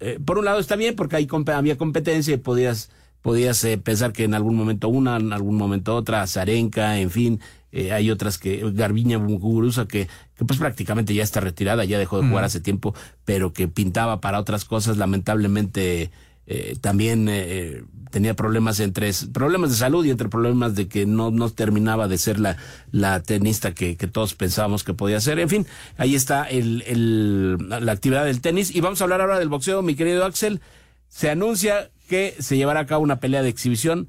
[0.00, 2.90] eh, por un lado está bien porque hay, había competencia y podías,
[3.22, 7.40] podías eh, pensar que en algún momento una, en algún momento otra, Zarenka, en fin,
[7.72, 12.20] eh, hay otras que, Garbiña Muguruza, que, que pues prácticamente ya está retirada, ya dejó
[12.20, 12.46] de jugar mm.
[12.46, 16.10] hace tiempo, pero que pintaba para otras cosas, lamentablemente
[16.46, 21.30] eh, también eh, tenía problemas entre problemas de salud y entre problemas de que no,
[21.30, 22.56] no terminaba de ser la,
[22.92, 25.38] la tenista que, que todos pensábamos que podía ser.
[25.38, 28.74] En fin, ahí está el, el, la actividad del tenis.
[28.74, 30.60] Y vamos a hablar ahora del boxeo, mi querido Axel.
[31.08, 34.08] Se anuncia que se llevará a cabo una pelea de exhibición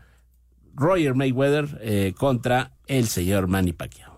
[0.76, 4.15] Roger Mayweather eh, contra el señor Manny Pacquiao.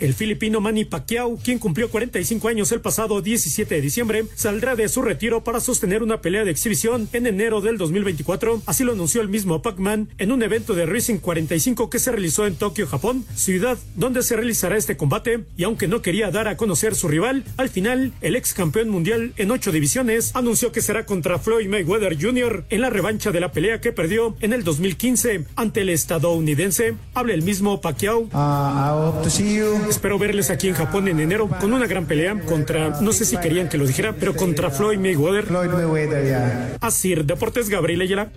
[0.00, 4.88] El filipino Manny Pacquiao, quien cumplió 45 años el pasado 17 de diciembre, saldrá de
[4.88, 8.62] su retiro para sostener una pelea de exhibición en enero del 2024.
[8.64, 12.46] Así lo anunció el mismo Pacman en un evento de Racing 45 que se realizó
[12.46, 15.44] en Tokio, Japón, ciudad donde se realizará este combate.
[15.58, 19.34] Y aunque no quería dar a conocer su rival, al final el ex campeón mundial
[19.36, 22.64] en ocho divisiones anunció que será contra Floyd Mayweather Jr.
[22.70, 26.94] en la revancha de la pelea que perdió en el 2015 ante el estadounidense.
[27.12, 28.28] Habla el mismo Pacquiao.
[28.32, 33.24] Uh, Espero verles aquí en Japón en enero con una gran pelea contra, no sé
[33.24, 35.46] si querían que lo dijera, pero contra Floyd Mayweather.
[35.46, 36.76] Floyd Mayweather, ya.
[36.80, 38.30] Así, Deportes Gabriel Ayala.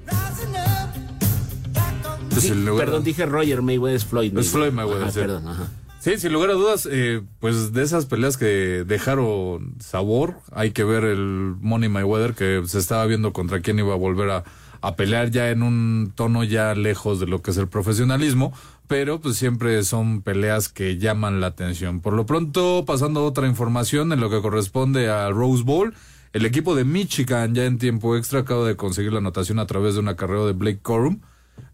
[2.39, 4.46] Sí, perdón, dije Roger Mayweather es Floyd Mayweather.
[4.46, 5.20] Es Floyd Mayweather, ajá, sí.
[5.20, 5.68] Perdón, ajá.
[6.00, 10.84] Sí, sin lugar a dudas, eh, pues de esas peleas que dejaron sabor, hay que
[10.84, 14.44] ver el Money Mayweather que se estaba viendo contra quién iba a volver a,
[14.82, 18.54] a pelear ya en un tono ya lejos de lo que es el profesionalismo,
[18.88, 22.02] pero pues siempre son peleas que llaman la atención.
[22.02, 25.93] Por lo pronto, pasando a otra información en lo que corresponde a Rose Bowl,
[26.34, 29.93] el equipo de Michigan ya en tiempo extra acaba de conseguir la anotación a través
[29.93, 31.22] de una carrera de Blake Corum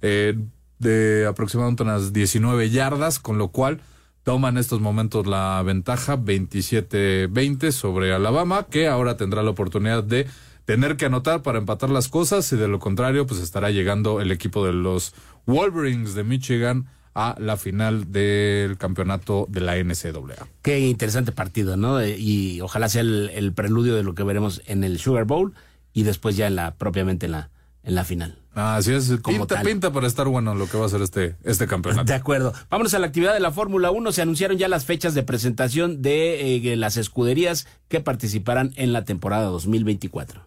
[0.01, 0.37] eh,
[0.79, 3.81] de aproximadamente unas 19 yardas, con lo cual
[4.23, 10.27] toma en estos momentos la ventaja 27-20 sobre Alabama, que ahora tendrá la oportunidad de
[10.65, 14.31] tener que anotar para empatar las cosas y de lo contrario pues estará llegando el
[14.31, 15.15] equipo de los
[15.47, 16.85] Wolverines de Michigan
[17.19, 20.47] a la final del campeonato de la NCAA.
[20.61, 22.05] Qué interesante partido, ¿no?
[22.05, 25.53] Y ojalá sea el, el, preludio de lo que veremos en el Sugar Bowl
[25.93, 27.49] y después ya en la propiamente en la
[27.83, 28.37] en la final.
[28.55, 29.65] Así es, Como pinta, tal.
[29.65, 32.03] pinta para estar bueno lo que va a ser este, este campeonato.
[32.03, 32.53] De acuerdo.
[32.69, 34.11] Vámonos a la actividad de la Fórmula 1.
[34.11, 39.05] Se anunciaron ya las fechas de presentación de eh, las escuderías que participarán en la
[39.05, 40.41] temporada 2024.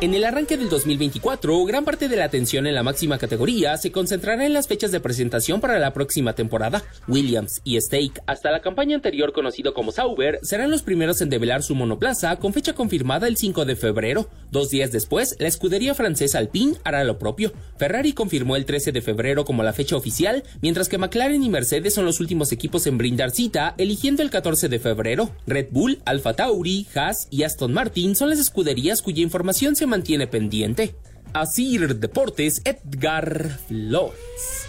[0.00, 3.90] En el arranque del 2024, gran parte de la atención en la máxima categoría se
[3.90, 6.84] concentrará en las fechas de presentación para la próxima temporada.
[7.08, 11.64] Williams y Stake, hasta la campaña anterior conocido como Sauber, serán los primeros en develar
[11.64, 14.28] su monoplaza con fecha confirmada el 5 de febrero.
[14.52, 17.52] Dos días después, la escudería francesa Alpine hará lo propio.
[17.76, 21.94] Ferrari confirmó el 13 de febrero como la fecha oficial, mientras que McLaren y Mercedes
[21.94, 25.32] son los últimos equipos en brindar cita, eligiendo el 14 de febrero.
[25.48, 30.26] Red Bull, Alfa Tauri, Haas y Aston Martin son las escuderías cuya información se mantiene
[30.26, 30.94] pendiente.
[31.32, 34.68] Asir Deportes, Edgar Flores.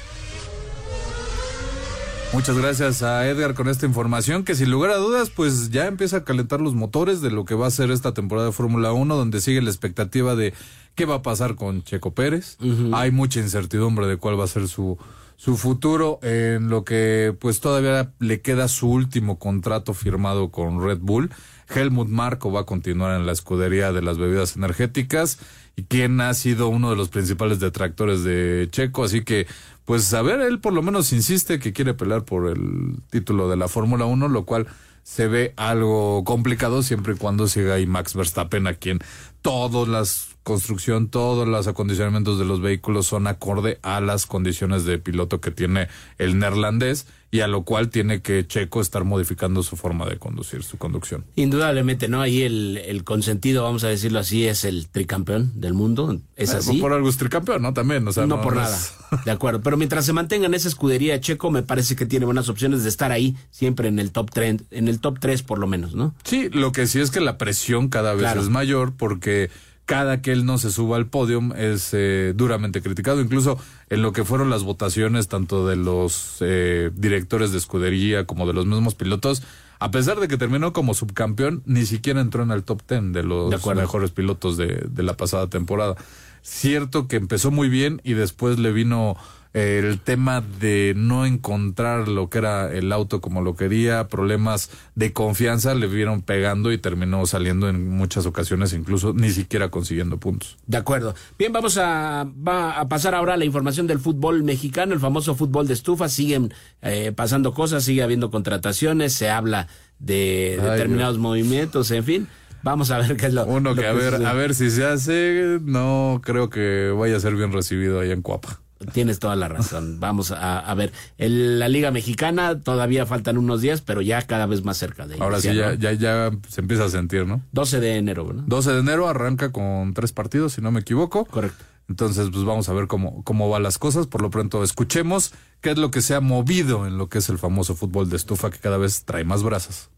[2.31, 6.17] Muchas gracias a Edgar con esta información que sin lugar a dudas pues ya empieza
[6.17, 9.15] a calentar los motores de lo que va a ser esta temporada de Fórmula 1
[9.15, 10.53] donde sigue la expectativa de
[10.93, 12.57] qué va a pasar con Checo Pérez.
[12.93, 14.99] Hay mucha incertidumbre de cuál va a ser su,
[15.37, 20.99] su futuro en lo que pues todavía le queda su último contrato firmado con Red
[21.01, 21.31] Bull.
[21.73, 25.39] Helmut Marko va a continuar en la escudería de las bebidas energéticas
[25.75, 29.47] y quien ha sido uno de los principales detractores de Checo, así que
[29.85, 33.57] pues a ver, él por lo menos insiste que quiere pelear por el título de
[33.57, 34.67] la Fórmula 1, lo cual
[35.03, 38.99] se ve algo complicado siempre y cuando siga ahí Max Verstappen, a quien
[39.41, 44.97] todas las construcción, todos los acondicionamientos de los vehículos son acorde a las condiciones de
[44.97, 49.75] piloto que tiene el neerlandés y a lo cual tiene que Checo estar modificando su
[49.77, 51.25] forma de conducir, su conducción.
[51.35, 52.21] Indudablemente, ¿no?
[52.21, 56.19] Ahí el, el consentido, vamos a decirlo así, es el tricampeón del mundo.
[56.35, 56.77] ¿Es Eh, así?
[56.79, 57.71] Por algo es tricampeón, ¿no?
[57.71, 58.75] También, o sea, no, no por no nada.
[59.25, 59.61] De acuerdo.
[59.61, 62.81] Pero mientras se mantenga en esa escudería de Checo, me parece que tiene buenas opciones
[62.81, 65.93] de estar ahí, siempre en el top 3, en el top 3 por lo menos,
[65.93, 66.15] ¿no?
[66.23, 68.41] Sí, lo que sí es que la presión cada vez Claro.
[68.41, 69.51] es mayor porque
[69.89, 73.21] cada que él no se suba al podio es eh, duramente criticado.
[73.21, 73.57] Incluso
[73.89, 78.53] en lo que fueron las votaciones tanto de los eh, directores de escudería como de
[78.53, 79.41] los mismos pilotos,
[79.79, 83.23] a pesar de que terminó como subcampeón, ni siquiera entró en el top 10 de
[83.23, 85.95] los De mejores pilotos de, de la pasada temporada.
[86.43, 89.17] Cierto que empezó muy bien y después le vino
[89.53, 95.11] el tema de no encontrar lo que era el auto como lo quería, problemas de
[95.11, 100.57] confianza le vieron pegando y terminó saliendo en muchas ocasiones, incluso ni siquiera consiguiendo puntos.
[100.67, 101.15] De acuerdo.
[101.37, 105.33] Bien, vamos a, va a pasar ahora a la información del fútbol mexicano, el famoso
[105.33, 106.09] fútbol de estufa.
[106.09, 112.27] Siguen eh, pasando cosas, sigue habiendo contrataciones, se habla de Ay, determinados movimientos, en fin.
[112.61, 114.85] Vamos a ver qué es lo Uno lo que a ver, a ver si se
[114.85, 118.59] hace, no creo que vaya a ser bien recibido allá en Cuapa.
[118.93, 119.97] Tienes toda la razón.
[119.99, 120.91] Vamos a, a ver.
[121.17, 125.17] El- la Liga Mexicana todavía faltan unos días, pero ya cada vez más cerca de
[125.19, 125.73] Ahora sí ya, ¿no?
[125.75, 127.41] ya, ya se empieza a sentir, ¿no?
[127.51, 128.43] 12 de enero, ¿no?
[128.47, 131.25] 12 de enero arranca con tres partidos, si no me equivoco.
[131.25, 131.63] Correcto.
[131.89, 134.05] Entonces, pues vamos a ver cómo, cómo van las cosas.
[134.05, 137.29] Por lo pronto, escuchemos qué es lo que se ha movido en lo que es
[137.29, 139.89] el famoso fútbol de estufa que cada vez trae más brasas.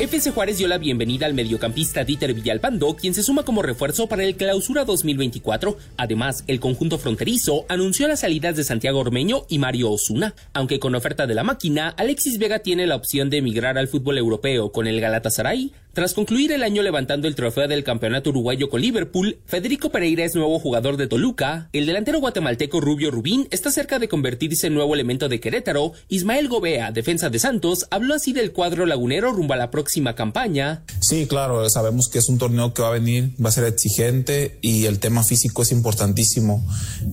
[0.00, 4.24] FC Juárez dio la bienvenida al mediocampista Dieter Villalpando, quien se suma como refuerzo para
[4.24, 5.76] el Clausura 2024.
[5.98, 10.34] Además, el conjunto fronterizo anunció las salidas de Santiago Ormeño y Mario Osuna.
[10.54, 14.16] Aunque con oferta de la máquina, Alexis Vega tiene la opción de emigrar al fútbol
[14.16, 15.70] europeo con el Galatasaray.
[15.92, 20.36] Tras concluir el año levantando el trofeo del campeonato uruguayo con Liverpool, Federico Pereira es
[20.36, 21.68] nuevo jugador de Toluca.
[21.72, 25.92] El delantero guatemalteco Rubio Rubín está cerca de convertirse en nuevo elemento de Querétaro.
[26.06, 30.84] Ismael Gobea, defensa de Santos, habló así del cuadro lagunero rumbo a la próxima campaña.
[31.00, 34.58] Sí, claro, sabemos que es un torneo que va a venir, va a ser exigente
[34.62, 36.64] y el tema físico es importantísimo,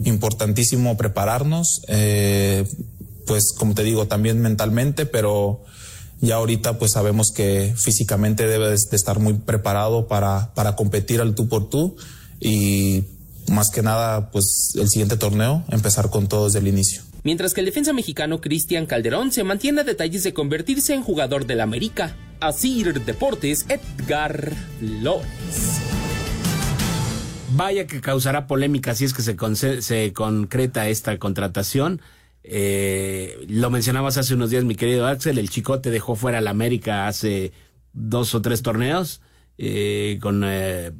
[0.06, 2.63] importantísimo prepararnos, eh,
[3.26, 5.63] pues como te digo, también mentalmente, pero
[6.21, 11.36] ya ahorita pues sabemos que físicamente debes de estar muy preparado para, para competir al
[11.36, 11.95] tú por tú
[12.39, 13.03] y
[13.47, 17.01] más que nada pues el siguiente torneo empezar con todo desde el inicio.
[17.23, 21.45] Mientras que el defensa mexicano Cristian Calderón se mantiene a detalles de convertirse en jugador
[21.45, 22.15] del América.
[22.39, 25.25] Asir Deportes, Edgar Flores.
[27.56, 32.01] Vaya que causará polémica si es que se, se concreta esta contratación.
[32.49, 37.07] Eh, lo mencionabas hace unos días, mi querido Axel, el Chicote dejó fuera al América
[37.07, 37.51] hace
[37.93, 39.21] dos o tres torneos
[39.57, 40.91] eh, con eh,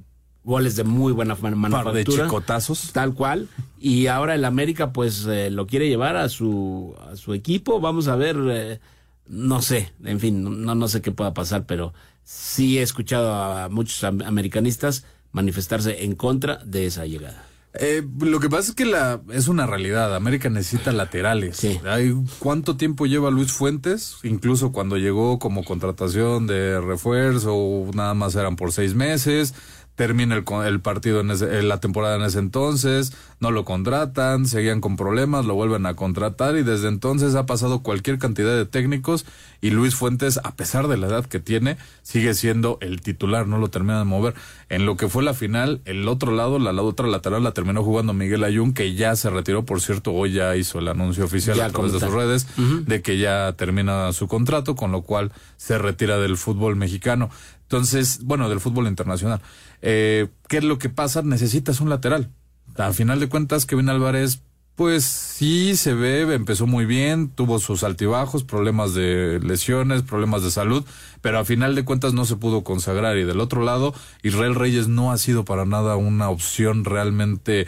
[0.44, 2.24] goles de muy buena man- Par de manufactura.
[2.26, 2.92] chicotazos.
[2.92, 3.48] Tal cual.
[3.80, 7.80] Y ahora el América pues eh, lo quiere llevar a su, a su equipo.
[7.80, 8.80] Vamos a ver, eh,
[9.28, 13.70] no sé, en fin, no, no sé qué pueda pasar, pero sí he escuchado a
[13.70, 17.46] muchos am- americanistas manifestarse en contra de esa llegada.
[17.80, 20.16] Eh, lo que pasa es que la es una realidad.
[20.16, 21.66] América necesita laterales.
[21.86, 24.18] Hay, ¿Cuánto tiempo lleva Luis Fuentes?
[24.24, 27.56] Incluso cuando llegó como contratación de refuerzo,
[27.94, 29.54] nada más eran por seis meses.
[29.98, 34.46] Termina el, el partido en, ese- en la temporada en ese entonces, no lo contratan,
[34.46, 38.66] seguían con problemas, lo vuelven a contratar y desde entonces ha pasado cualquier cantidad de
[38.66, 39.26] técnicos
[39.60, 43.58] y Luis Fuentes, a pesar de la edad que tiene, sigue siendo el titular, no
[43.58, 44.36] lo termina de mover.
[44.70, 47.84] En lo que fue la final, el otro lado, la, la otra lateral la terminó
[47.84, 51.58] jugando Miguel Ayun, que ya se retiró, por cierto, hoy ya hizo el anuncio oficial
[51.58, 52.48] Ya a través de sus redes
[52.86, 57.32] de que ya termina su contrato, con lo cual se retira del fútbol mexicano.
[57.64, 59.42] Entonces, bueno, del fútbol internacional.
[59.82, 61.22] Eh, ¿Qué es lo que pasa?
[61.22, 62.30] Necesitas un lateral.
[62.78, 64.42] A final de cuentas, Kevin Álvarez,
[64.76, 70.52] pues sí se ve, empezó muy bien, tuvo sus altibajos, problemas de lesiones, problemas de
[70.52, 70.86] salud,
[71.22, 73.18] pero a final de cuentas no se pudo consagrar.
[73.18, 77.66] Y del otro lado, Israel Reyes no ha sido para nada una opción realmente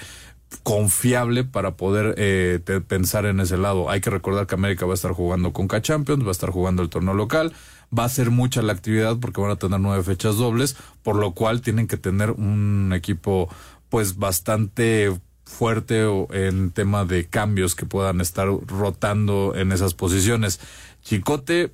[0.63, 3.89] confiable para poder eh, te- pensar en ese lado.
[3.89, 6.81] Hay que recordar que América va a estar jugando con K-Champions, va a estar jugando
[6.83, 7.53] el torneo local,
[7.97, 11.33] va a ser mucha la actividad porque van a tener nueve fechas dobles, por lo
[11.33, 13.49] cual tienen que tener un equipo
[13.89, 20.59] pues bastante fuerte o- en tema de cambios que puedan estar rotando en esas posiciones.
[21.03, 21.71] Chicote,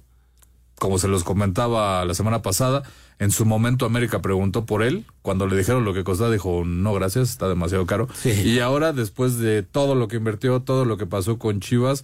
[0.80, 2.84] como se los comentaba la semana pasada,
[3.20, 5.06] en su momento América preguntó por él.
[5.22, 8.08] Cuando le dijeron lo que costaba, dijo, no, gracias, está demasiado caro.
[8.46, 12.04] Y ahora, después de todo lo que invirtió, todo lo que pasó con Chivas,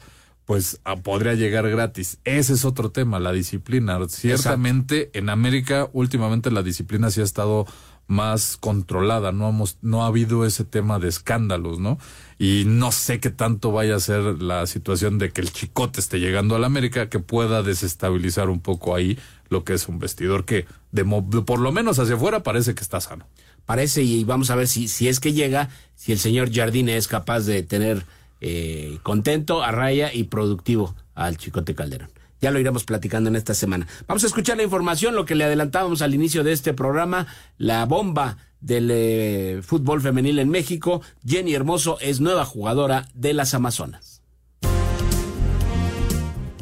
[0.51, 2.17] pues ah, podría llegar gratis.
[2.25, 3.97] Ese es otro tema, la disciplina.
[4.09, 7.65] Ciertamente, en América, últimamente la disciplina sí ha estado
[8.07, 11.99] más controlada, no hemos, no ha habido ese tema de escándalos, ¿no?
[12.37, 16.19] Y no sé qué tanto vaya a ser la situación de que el chicote esté
[16.19, 20.43] llegando a la América, que pueda desestabilizar un poco ahí lo que es un vestidor
[20.43, 23.25] que, de por lo menos hacia afuera, parece que está sano.
[23.65, 27.07] Parece, y vamos a ver si, si es que llega, si el señor Jardine es
[27.07, 28.05] capaz de tener
[28.41, 32.09] eh, contento, a raya y productivo al Chicote Calderón.
[32.41, 33.87] Ya lo iremos platicando en esta semana.
[34.07, 37.27] Vamos a escuchar la información, lo que le adelantábamos al inicio de este programa,
[37.59, 41.01] la bomba del eh, fútbol femenil en México.
[41.25, 44.21] Jenny Hermoso es nueva jugadora de las Amazonas.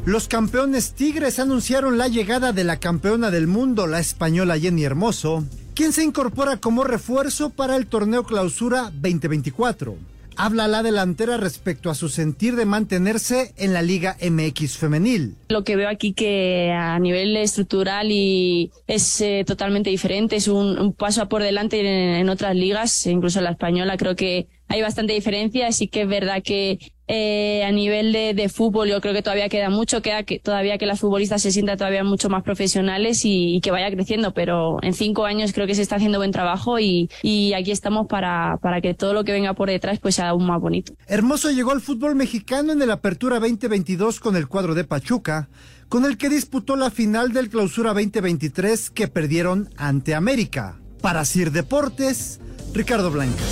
[0.04, 5.44] Los campeones Tigres anunciaron la llegada de la campeona del mundo, la española Jenny Hermoso,
[5.74, 9.96] quien se incorpora como refuerzo para el torneo Clausura 2024.
[10.42, 15.34] Habla la delantera respecto a su sentir de mantenerse en la Liga MX femenil.
[15.50, 20.78] Lo que veo aquí que a nivel estructural y es eh, totalmente diferente, es un,
[20.78, 24.82] un paso por delante en, en otras ligas, incluso en la española creo que hay
[24.82, 29.20] bastante diferencia, así que es verdad que eh, a nivel de, fútbol yo creo que
[29.20, 33.22] todavía queda mucho, queda que todavía que las futbolistas se sientan todavía mucho más profesionales
[33.24, 36.78] y, que vaya creciendo, pero en cinco años creo que se está haciendo buen trabajo
[36.78, 37.10] y,
[37.52, 40.60] aquí estamos para, para que todo lo que venga por detrás pues sea aún más
[40.60, 40.94] bonito.
[41.08, 45.48] Hermoso llegó al fútbol mexicano en el Apertura 2022 con el cuadro de Pachuca,
[45.88, 50.78] con el que disputó la final del Clausura 2023 que perdieron ante América.
[51.02, 52.38] Para Sir Deportes,
[52.72, 53.42] Ricardo Blanca.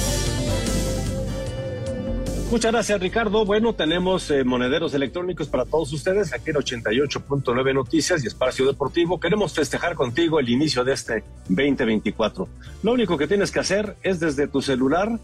[2.51, 3.44] Muchas gracias, Ricardo.
[3.44, 9.20] Bueno, tenemos eh, monederos electrónicos para todos ustedes aquí en 88.9 Noticias y Espacio Deportivo.
[9.20, 12.49] Queremos festejar contigo el inicio de este 2024.
[12.82, 15.20] Lo único que tienes que hacer es desde tu celular,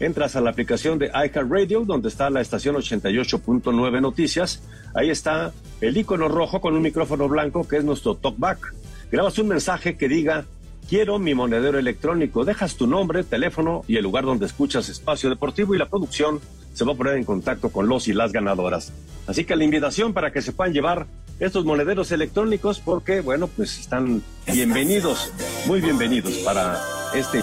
[0.00, 4.62] entras a la aplicación de iCarRadio, donde está la estación 88.9 Noticias.
[4.94, 8.74] Ahí está el icono rojo con un micrófono blanco que es nuestro talkback.
[9.10, 10.44] Grabas un mensaje que diga
[10.88, 12.44] Quiero mi monedero electrónico.
[12.44, 16.40] Dejas tu nombre, teléfono y el lugar donde escuchas Espacio Deportivo y la producción
[16.76, 18.92] se va a poner en contacto con los y las ganadoras.
[19.26, 21.06] Así que la invitación para que se puedan llevar
[21.40, 24.22] estos monederos electrónicos porque, bueno, pues están
[24.52, 25.32] bienvenidos,
[25.66, 26.78] muy bienvenidos para
[27.14, 27.40] este...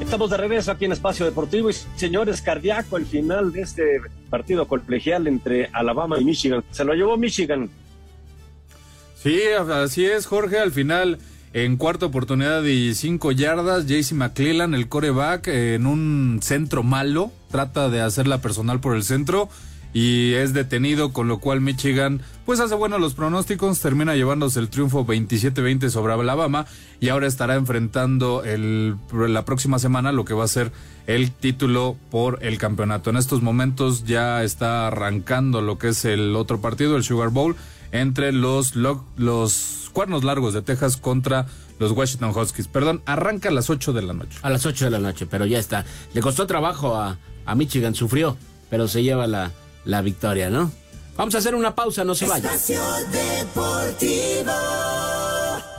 [0.00, 4.68] Estamos de regreso aquí en Espacio Deportivo y señores, cardíaco el final de este partido
[4.68, 6.62] colegial entre Alabama y Michigan.
[6.70, 7.70] Se lo llevó Michigan
[9.22, 10.58] Sí, así es, Jorge.
[10.58, 11.18] Al final,
[11.52, 17.88] en cuarta oportunidad y cinco yardas, JC McClellan, el coreback, en un centro malo, trata
[17.88, 19.48] de hacerla personal por el centro
[19.96, 24.68] y es detenido, con lo cual Michigan pues hace bueno los pronósticos, termina llevándose el
[24.68, 26.66] triunfo 27-20 sobre Alabama
[27.00, 30.70] y ahora estará enfrentando el, la próxima semana lo que va a ser
[31.06, 33.08] el título por el campeonato.
[33.08, 37.56] En estos momentos ya está arrancando lo que es el otro partido, el Sugar Bowl,
[37.92, 41.46] entre los, lo- los cuernos largos de Texas contra
[41.78, 42.68] los Washington Huskies.
[42.68, 44.38] Perdón, arranca a las 8 de la noche.
[44.42, 45.84] A las 8 de la noche, pero ya está.
[46.14, 48.36] Le costó trabajo a, a Michigan, sufrió,
[48.70, 49.52] pero se lleva la,
[49.84, 50.70] la victoria, ¿no?
[51.16, 52.26] Vamos a hacer una pausa, no se
[53.10, 54.52] Deportivo.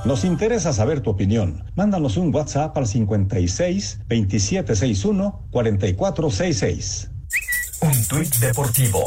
[0.05, 1.63] Nos interesa saber tu opinión.
[1.75, 7.09] Mándanos un WhatsApp al 56 2761 4466.
[7.81, 9.03] Un tuit deportivo.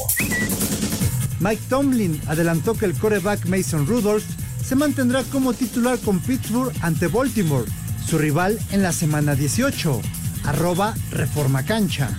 [1.40, 4.24] Mike Tomlin adelantó que el coreback Mason Rudolph
[4.62, 7.64] se mantendrá como titular con Pittsburgh ante Baltimore,
[8.06, 10.00] su rival en la semana 18.
[10.44, 12.10] Arroba Reforma Cancha.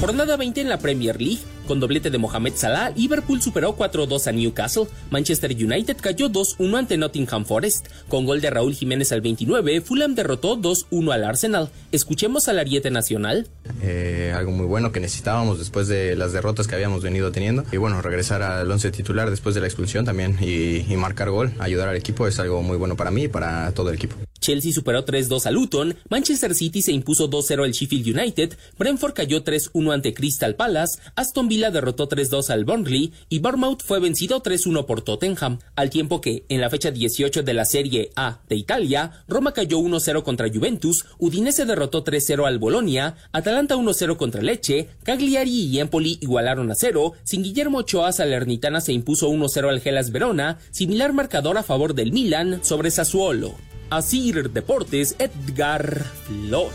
[0.00, 1.53] Jornada 20 en la Premier League.
[1.66, 6.96] Con doblete de Mohamed Salah, Liverpool superó 4-2 a Newcastle, Manchester United cayó 2-1 ante
[6.96, 11.70] Nottingham Forest, con gol de Raúl Jiménez al 29, Fulham derrotó 2-1 al Arsenal.
[11.92, 13.48] Escuchemos al Ariete Nacional.
[13.82, 17.64] Eh, algo muy bueno que necesitábamos después de las derrotas que habíamos venido teniendo.
[17.72, 21.52] Y bueno, regresar al once titular después de la expulsión también y, y marcar gol,
[21.58, 24.16] ayudar al equipo es algo muy bueno para mí y para todo el equipo.
[24.44, 29.42] Chelsea superó 3-2 a Luton, Manchester City se impuso 2-0 al Sheffield United, Brentford cayó
[29.42, 34.84] 3-1 ante Crystal Palace, Aston Villa derrotó 3-2 al Burnley y Bournemouth fue vencido 3-1
[34.84, 39.12] por Tottenham, al tiempo que, en la fecha 18 de la Serie A de Italia,
[39.28, 45.62] Roma cayó 1-0 contra Juventus, Udinese derrotó 3-0 al Bolonia, Atalanta 1-0 contra Leche, Cagliari
[45.68, 50.58] y Empoli igualaron a 0, sin Guillermo Ochoa Salernitana se impuso 1-0 al Gelas Verona,
[50.70, 53.54] similar marcador a favor del Milan sobre Sassuolo.
[53.96, 56.72] Asir Deportes, Edgar Flores.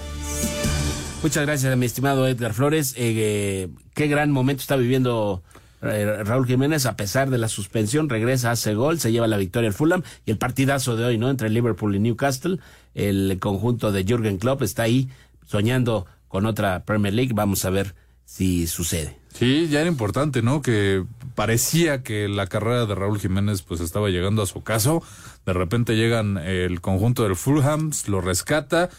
[1.22, 2.94] Muchas gracias, mi estimado Edgar Flores.
[2.96, 5.44] Eh, qué gran momento está viviendo
[5.82, 9.68] eh, Raúl Jiménez, a pesar de la suspensión, regresa, hace gol, se lleva la victoria
[9.68, 11.30] al Fulham y el partidazo de hoy, ¿no?
[11.30, 12.60] Entre Liverpool y Newcastle.
[12.96, 15.10] El conjunto de Jürgen Klopp está ahí
[15.46, 17.34] soñando con otra Premier League.
[17.34, 19.18] Vamos a ver si sucede.
[19.34, 20.62] Sí, ya era importante, ¿no?
[20.62, 21.04] Que
[21.36, 25.04] parecía que la carrera de Raúl Jiménez pues estaba llegando a su caso.
[25.46, 28.90] De repente llegan el conjunto del Fulham, lo rescata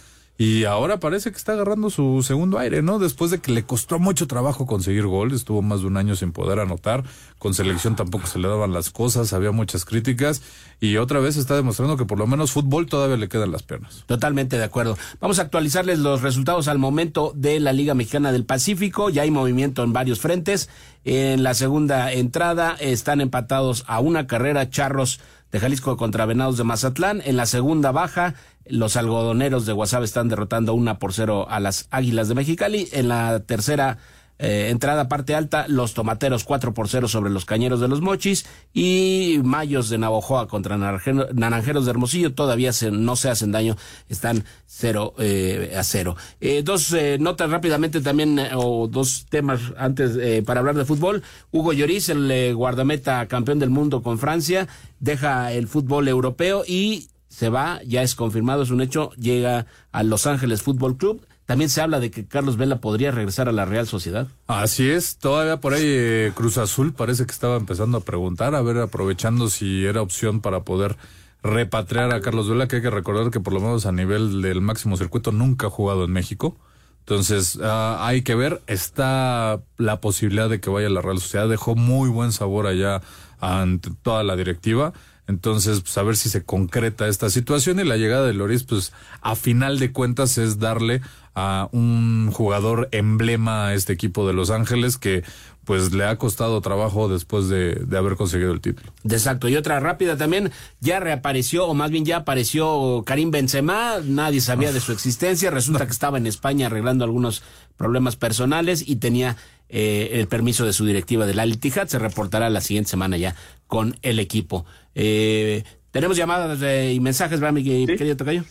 [0.40, 2.98] y ahora parece que está agarrando su segundo aire, ¿no?
[2.98, 6.32] Después de que le costó mucho trabajo conseguir gol, estuvo más de un año sin
[6.32, 7.04] poder anotar,
[7.38, 10.40] con selección tampoco se le daban las cosas, había muchas críticas
[10.80, 14.04] y otra vez está demostrando que por lo menos fútbol todavía le quedan las piernas.
[14.06, 14.96] Totalmente de acuerdo.
[15.20, 19.30] Vamos a actualizarles los resultados al momento de la Liga Mexicana del Pacífico, ya hay
[19.30, 20.70] movimiento en varios frentes.
[21.04, 25.20] En la segunda entrada están empatados a una carrera Charros
[25.52, 27.22] de Jalisco contra Venados de Mazatlán.
[27.24, 28.34] En la segunda baja,
[28.66, 32.88] los algodoneros de Guasave están derrotando una por cero a las Águilas de Mexicali.
[32.92, 33.98] En la tercera
[34.42, 38.46] eh, entrada parte alta, los tomateros 4 por 0 sobre los cañeros de los mochis
[38.72, 43.76] y Mayos de Navojoa contra Naranjeros de Hermosillo todavía se, no se hacen daño,
[44.08, 46.16] están 0 eh, a 0.
[46.40, 51.22] Eh, dos eh, notas rápidamente también, eh, o dos temas antes para hablar de fútbol.
[51.50, 54.68] Hugo Lloris, el guardameta campeón del mundo con Francia,
[55.00, 60.02] deja el fútbol europeo y se va, ya es confirmado, es un hecho, llega a
[60.02, 63.64] Los Ángeles Fútbol Club también se habla de que Carlos Vela podría regresar a la
[63.64, 64.28] Real Sociedad.
[64.46, 68.62] Así es, todavía por ahí eh, Cruz Azul parece que estaba empezando a preguntar, a
[68.62, 70.96] ver, aprovechando si era opción para poder
[71.42, 74.60] repatriar a Carlos Vela, que hay que recordar que por lo menos a nivel del
[74.60, 76.56] máximo circuito nunca ha jugado en México.
[77.00, 81.48] Entonces, uh, hay que ver, está la posibilidad de que vaya a la Real Sociedad,
[81.48, 83.02] dejó muy buen sabor allá
[83.40, 84.92] ante toda la directiva.
[85.30, 88.92] Entonces, pues a ver si se concreta esta situación y la llegada de Loris, pues
[89.20, 91.02] a final de cuentas es darle
[91.36, 95.22] a un jugador emblema a este equipo de Los Ángeles que
[95.64, 98.92] pues le ha costado trabajo después de, de, haber conseguido el título.
[99.08, 99.48] Exacto.
[99.48, 100.50] Y otra rápida también,
[100.80, 105.86] ya reapareció, o más bien ya apareció Karim Benzema, nadie sabía de su existencia, resulta
[105.86, 107.44] que estaba en España arreglando algunos
[107.76, 109.36] problemas personales y tenía
[109.68, 113.36] eh, el permiso de su directiva del Al Ittihad, se reportará la siguiente semana ya
[113.68, 114.66] con el equipo.
[114.94, 117.86] Eh, tenemos llamadas de, y mensajes, ¿verdad, mi ¿Sí?
[117.86, 118.42] querido Tocayo?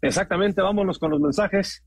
[0.00, 1.84] Exactamente, vámonos con los mensajes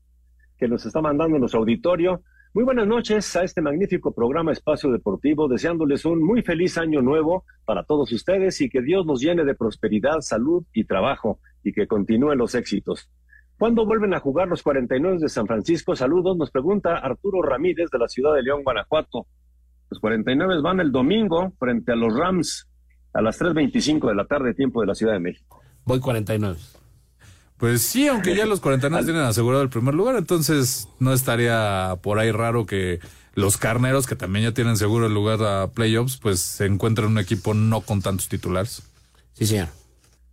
[0.58, 2.22] que nos está mandando nuestro auditorio.
[2.54, 7.46] Muy buenas noches a este magnífico programa Espacio Deportivo, deseándoles un muy feliz año nuevo
[7.64, 11.86] para todos ustedes y que Dios nos llene de prosperidad, salud y trabajo y que
[11.86, 13.08] continúen los éxitos.
[13.58, 15.96] ¿Cuándo vuelven a jugar los 49 de San Francisco?
[15.96, 19.26] Saludos, nos pregunta Arturo Ramírez de la ciudad de León, Guanajuato.
[19.88, 22.68] Los 49 van el domingo frente a los Rams
[23.12, 25.60] a las 3.25 de la tarde, tiempo de la Ciudad de México.
[25.84, 26.58] Voy 49.
[27.56, 32.18] Pues sí, aunque ya los 49 tienen asegurado el primer lugar, entonces no estaría por
[32.18, 32.98] ahí raro que
[33.34, 37.18] los carneros, que también ya tienen seguro el lugar a playoffs, pues se encuentren un
[37.18, 38.82] equipo no con tantos titulares.
[39.34, 39.68] Sí, señor.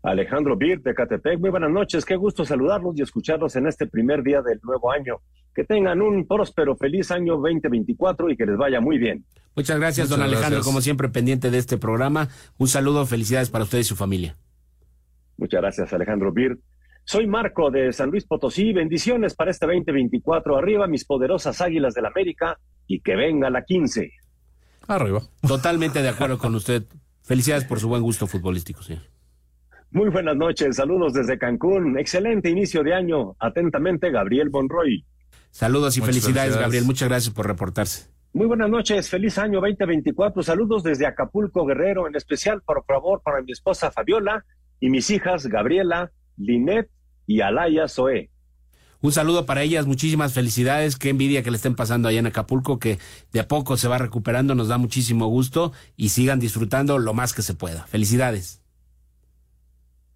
[0.01, 4.23] Alejandro Bir de Catepec, muy buenas noches, qué gusto saludarlos y escucharlos en este primer
[4.23, 5.17] día del nuevo año.
[5.53, 9.25] Que tengan un próspero, feliz año 2024 y que les vaya muy bien.
[9.55, 10.65] Muchas gracias, Muchas don Alejandro, gracias.
[10.65, 12.29] como siempre pendiente de este programa.
[12.57, 14.37] Un saludo, felicidades para usted y su familia.
[15.37, 16.57] Muchas gracias, Alejandro Bir.
[17.03, 18.71] Soy Marco de San Luis Potosí.
[18.71, 20.57] Bendiciones para este 2024.
[20.57, 24.11] Arriba mis poderosas águilas del América y que venga la 15.
[24.87, 25.23] Arriba.
[25.45, 26.83] Totalmente de acuerdo con usted.
[27.23, 29.03] Felicidades por su buen gusto futbolístico, señor.
[29.91, 30.75] Muy buenas noches.
[30.75, 31.97] Saludos desde Cancún.
[31.97, 33.35] Excelente inicio de año.
[33.39, 35.05] Atentamente, Gabriel Bonroy.
[35.51, 36.85] Saludos y felicidades, Gabriel.
[36.85, 38.07] Muchas gracias por reportarse.
[38.31, 40.43] Muy buenas noches, feliz año 2024.
[40.43, 44.45] Saludos desde Acapulco, Guerrero, en especial, por favor, para mi esposa Fabiola
[44.79, 46.87] y mis hijas Gabriela, Linet
[47.25, 48.29] y Alaya Zoe.
[49.01, 52.77] Un saludo para ellas, muchísimas felicidades, qué envidia que le estén pasando allá en Acapulco,
[52.77, 52.99] que
[53.31, 57.33] de a poco se va recuperando, nos da muchísimo gusto y sigan disfrutando lo más
[57.33, 57.87] que se pueda.
[57.87, 58.58] Felicidades.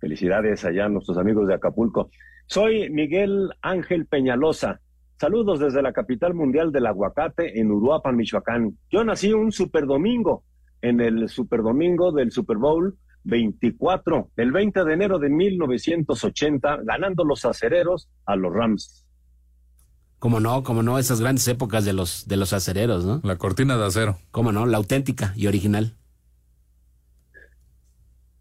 [0.04, 2.10] Felicidades allá a nuestros amigos de Acapulco.
[2.46, 4.82] Soy Miguel Ángel Peñalosa.
[5.18, 8.78] Saludos desde la capital mundial del aguacate en Uruapan, Michoacán.
[8.92, 10.44] Yo nací un super domingo,
[10.82, 17.24] en el super domingo del Super Bowl 24, el 20 de enero de 1980, ganando
[17.24, 19.06] los acereros a los Rams.
[20.20, 23.22] Como no, como no, esas grandes épocas de los, de los acereros, ¿no?
[23.24, 24.18] La cortina de acero.
[24.32, 25.96] Como no, la auténtica y original.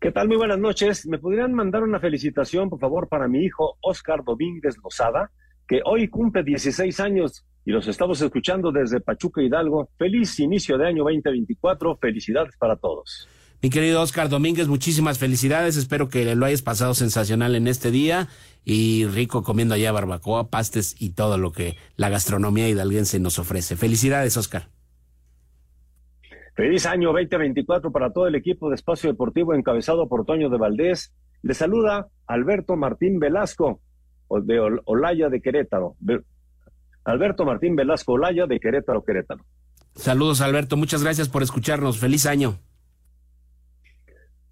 [0.03, 0.27] ¿Qué tal?
[0.27, 1.07] Muy buenas noches.
[1.07, 5.31] ¿Me podrían mandar una felicitación, por favor, para mi hijo Oscar Domínguez Lozada,
[5.69, 9.91] que hoy cumple 16 años y los estamos escuchando desde Pachuca Hidalgo?
[9.97, 11.99] Feliz inicio de año 2024.
[11.99, 13.29] Felicidades para todos.
[13.63, 15.77] Mi querido Oscar Domínguez, muchísimas felicidades.
[15.77, 18.27] Espero que lo hayas pasado sensacional en este día
[18.65, 23.77] y rico comiendo allá barbacoa, pastes y todo lo que la gastronomía hidalguense nos ofrece.
[23.77, 24.69] Felicidades, Oscar.
[26.55, 31.15] Feliz año 2024 para todo el equipo de Espacio Deportivo encabezado por Toño de Valdés.
[31.43, 33.81] Le saluda Alberto Martín Velasco
[34.29, 35.97] de Olaya de Querétaro.
[37.05, 39.45] Alberto Martín Velasco Olaya de Querétaro, Querétaro.
[39.95, 40.77] Saludos, Alberto.
[40.77, 41.99] Muchas gracias por escucharnos.
[41.99, 42.59] Feliz año.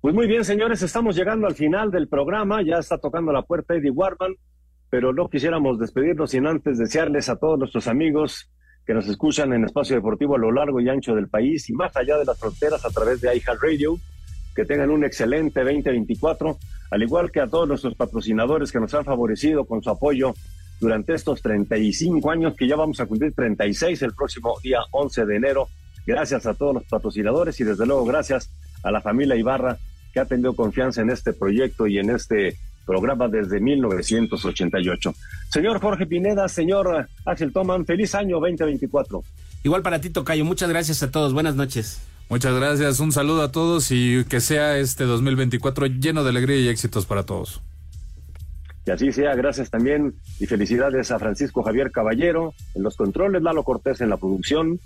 [0.00, 2.62] Pues muy bien, señores, estamos llegando al final del programa.
[2.62, 4.34] Ya está tocando la puerta Eddie Warman,
[4.88, 8.50] pero no quisiéramos despedirnos sin antes desearles a todos nuestros amigos
[8.86, 11.96] que nos escuchan en Espacio Deportivo a lo largo y ancho del país y más
[11.96, 13.98] allá de las fronteras a través de Radio,
[14.54, 16.58] que tengan un excelente 2024,
[16.90, 20.34] al igual que a todos nuestros patrocinadores que nos han favorecido con su apoyo
[20.80, 25.36] durante estos 35 años, que ya vamos a cumplir 36 el próximo día 11 de
[25.36, 25.68] enero.
[26.06, 28.50] Gracias a todos los patrocinadores y desde luego gracias
[28.82, 29.78] a la familia Ibarra
[30.12, 32.56] que ha tenido confianza en este proyecto y en este
[32.86, 35.14] programa desde 1988.
[35.50, 39.22] Señor Jorge Pineda, señor Axel Toman, feliz año 2024.
[39.62, 40.44] Igual para ti, Tocayo.
[40.44, 41.32] Muchas gracias a todos.
[41.32, 42.00] Buenas noches.
[42.30, 43.00] Muchas gracias.
[43.00, 47.24] Un saludo a todos y que sea este 2024 lleno de alegría y éxitos para
[47.24, 47.60] todos.
[48.84, 49.34] Que así sea.
[49.34, 54.16] Gracias también y felicidades a Francisco Javier Caballero en los controles, Lalo Cortés en la
[54.16, 54.78] producción,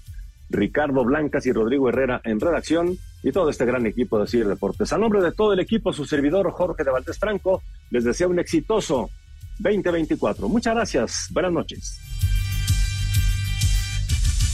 [0.50, 4.92] Ricardo Blancas y Rodrigo Herrera en redacción y todo este gran equipo de CIR Deportes.
[4.92, 8.38] A nombre de todo el equipo, su servidor Jorge de Valdés Franco les deseo un
[8.38, 9.10] exitoso
[9.58, 10.48] 2024.
[10.48, 11.28] Muchas gracias.
[11.32, 11.98] Buenas noches.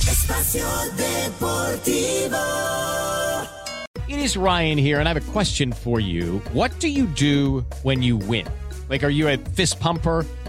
[0.09, 0.66] Espacio
[0.97, 2.38] Deportivo.
[4.09, 6.43] It is Ryan here, and I have a question for you.
[6.53, 8.47] What do you do when you win?
[8.88, 10.26] Like, are you a fist pumper?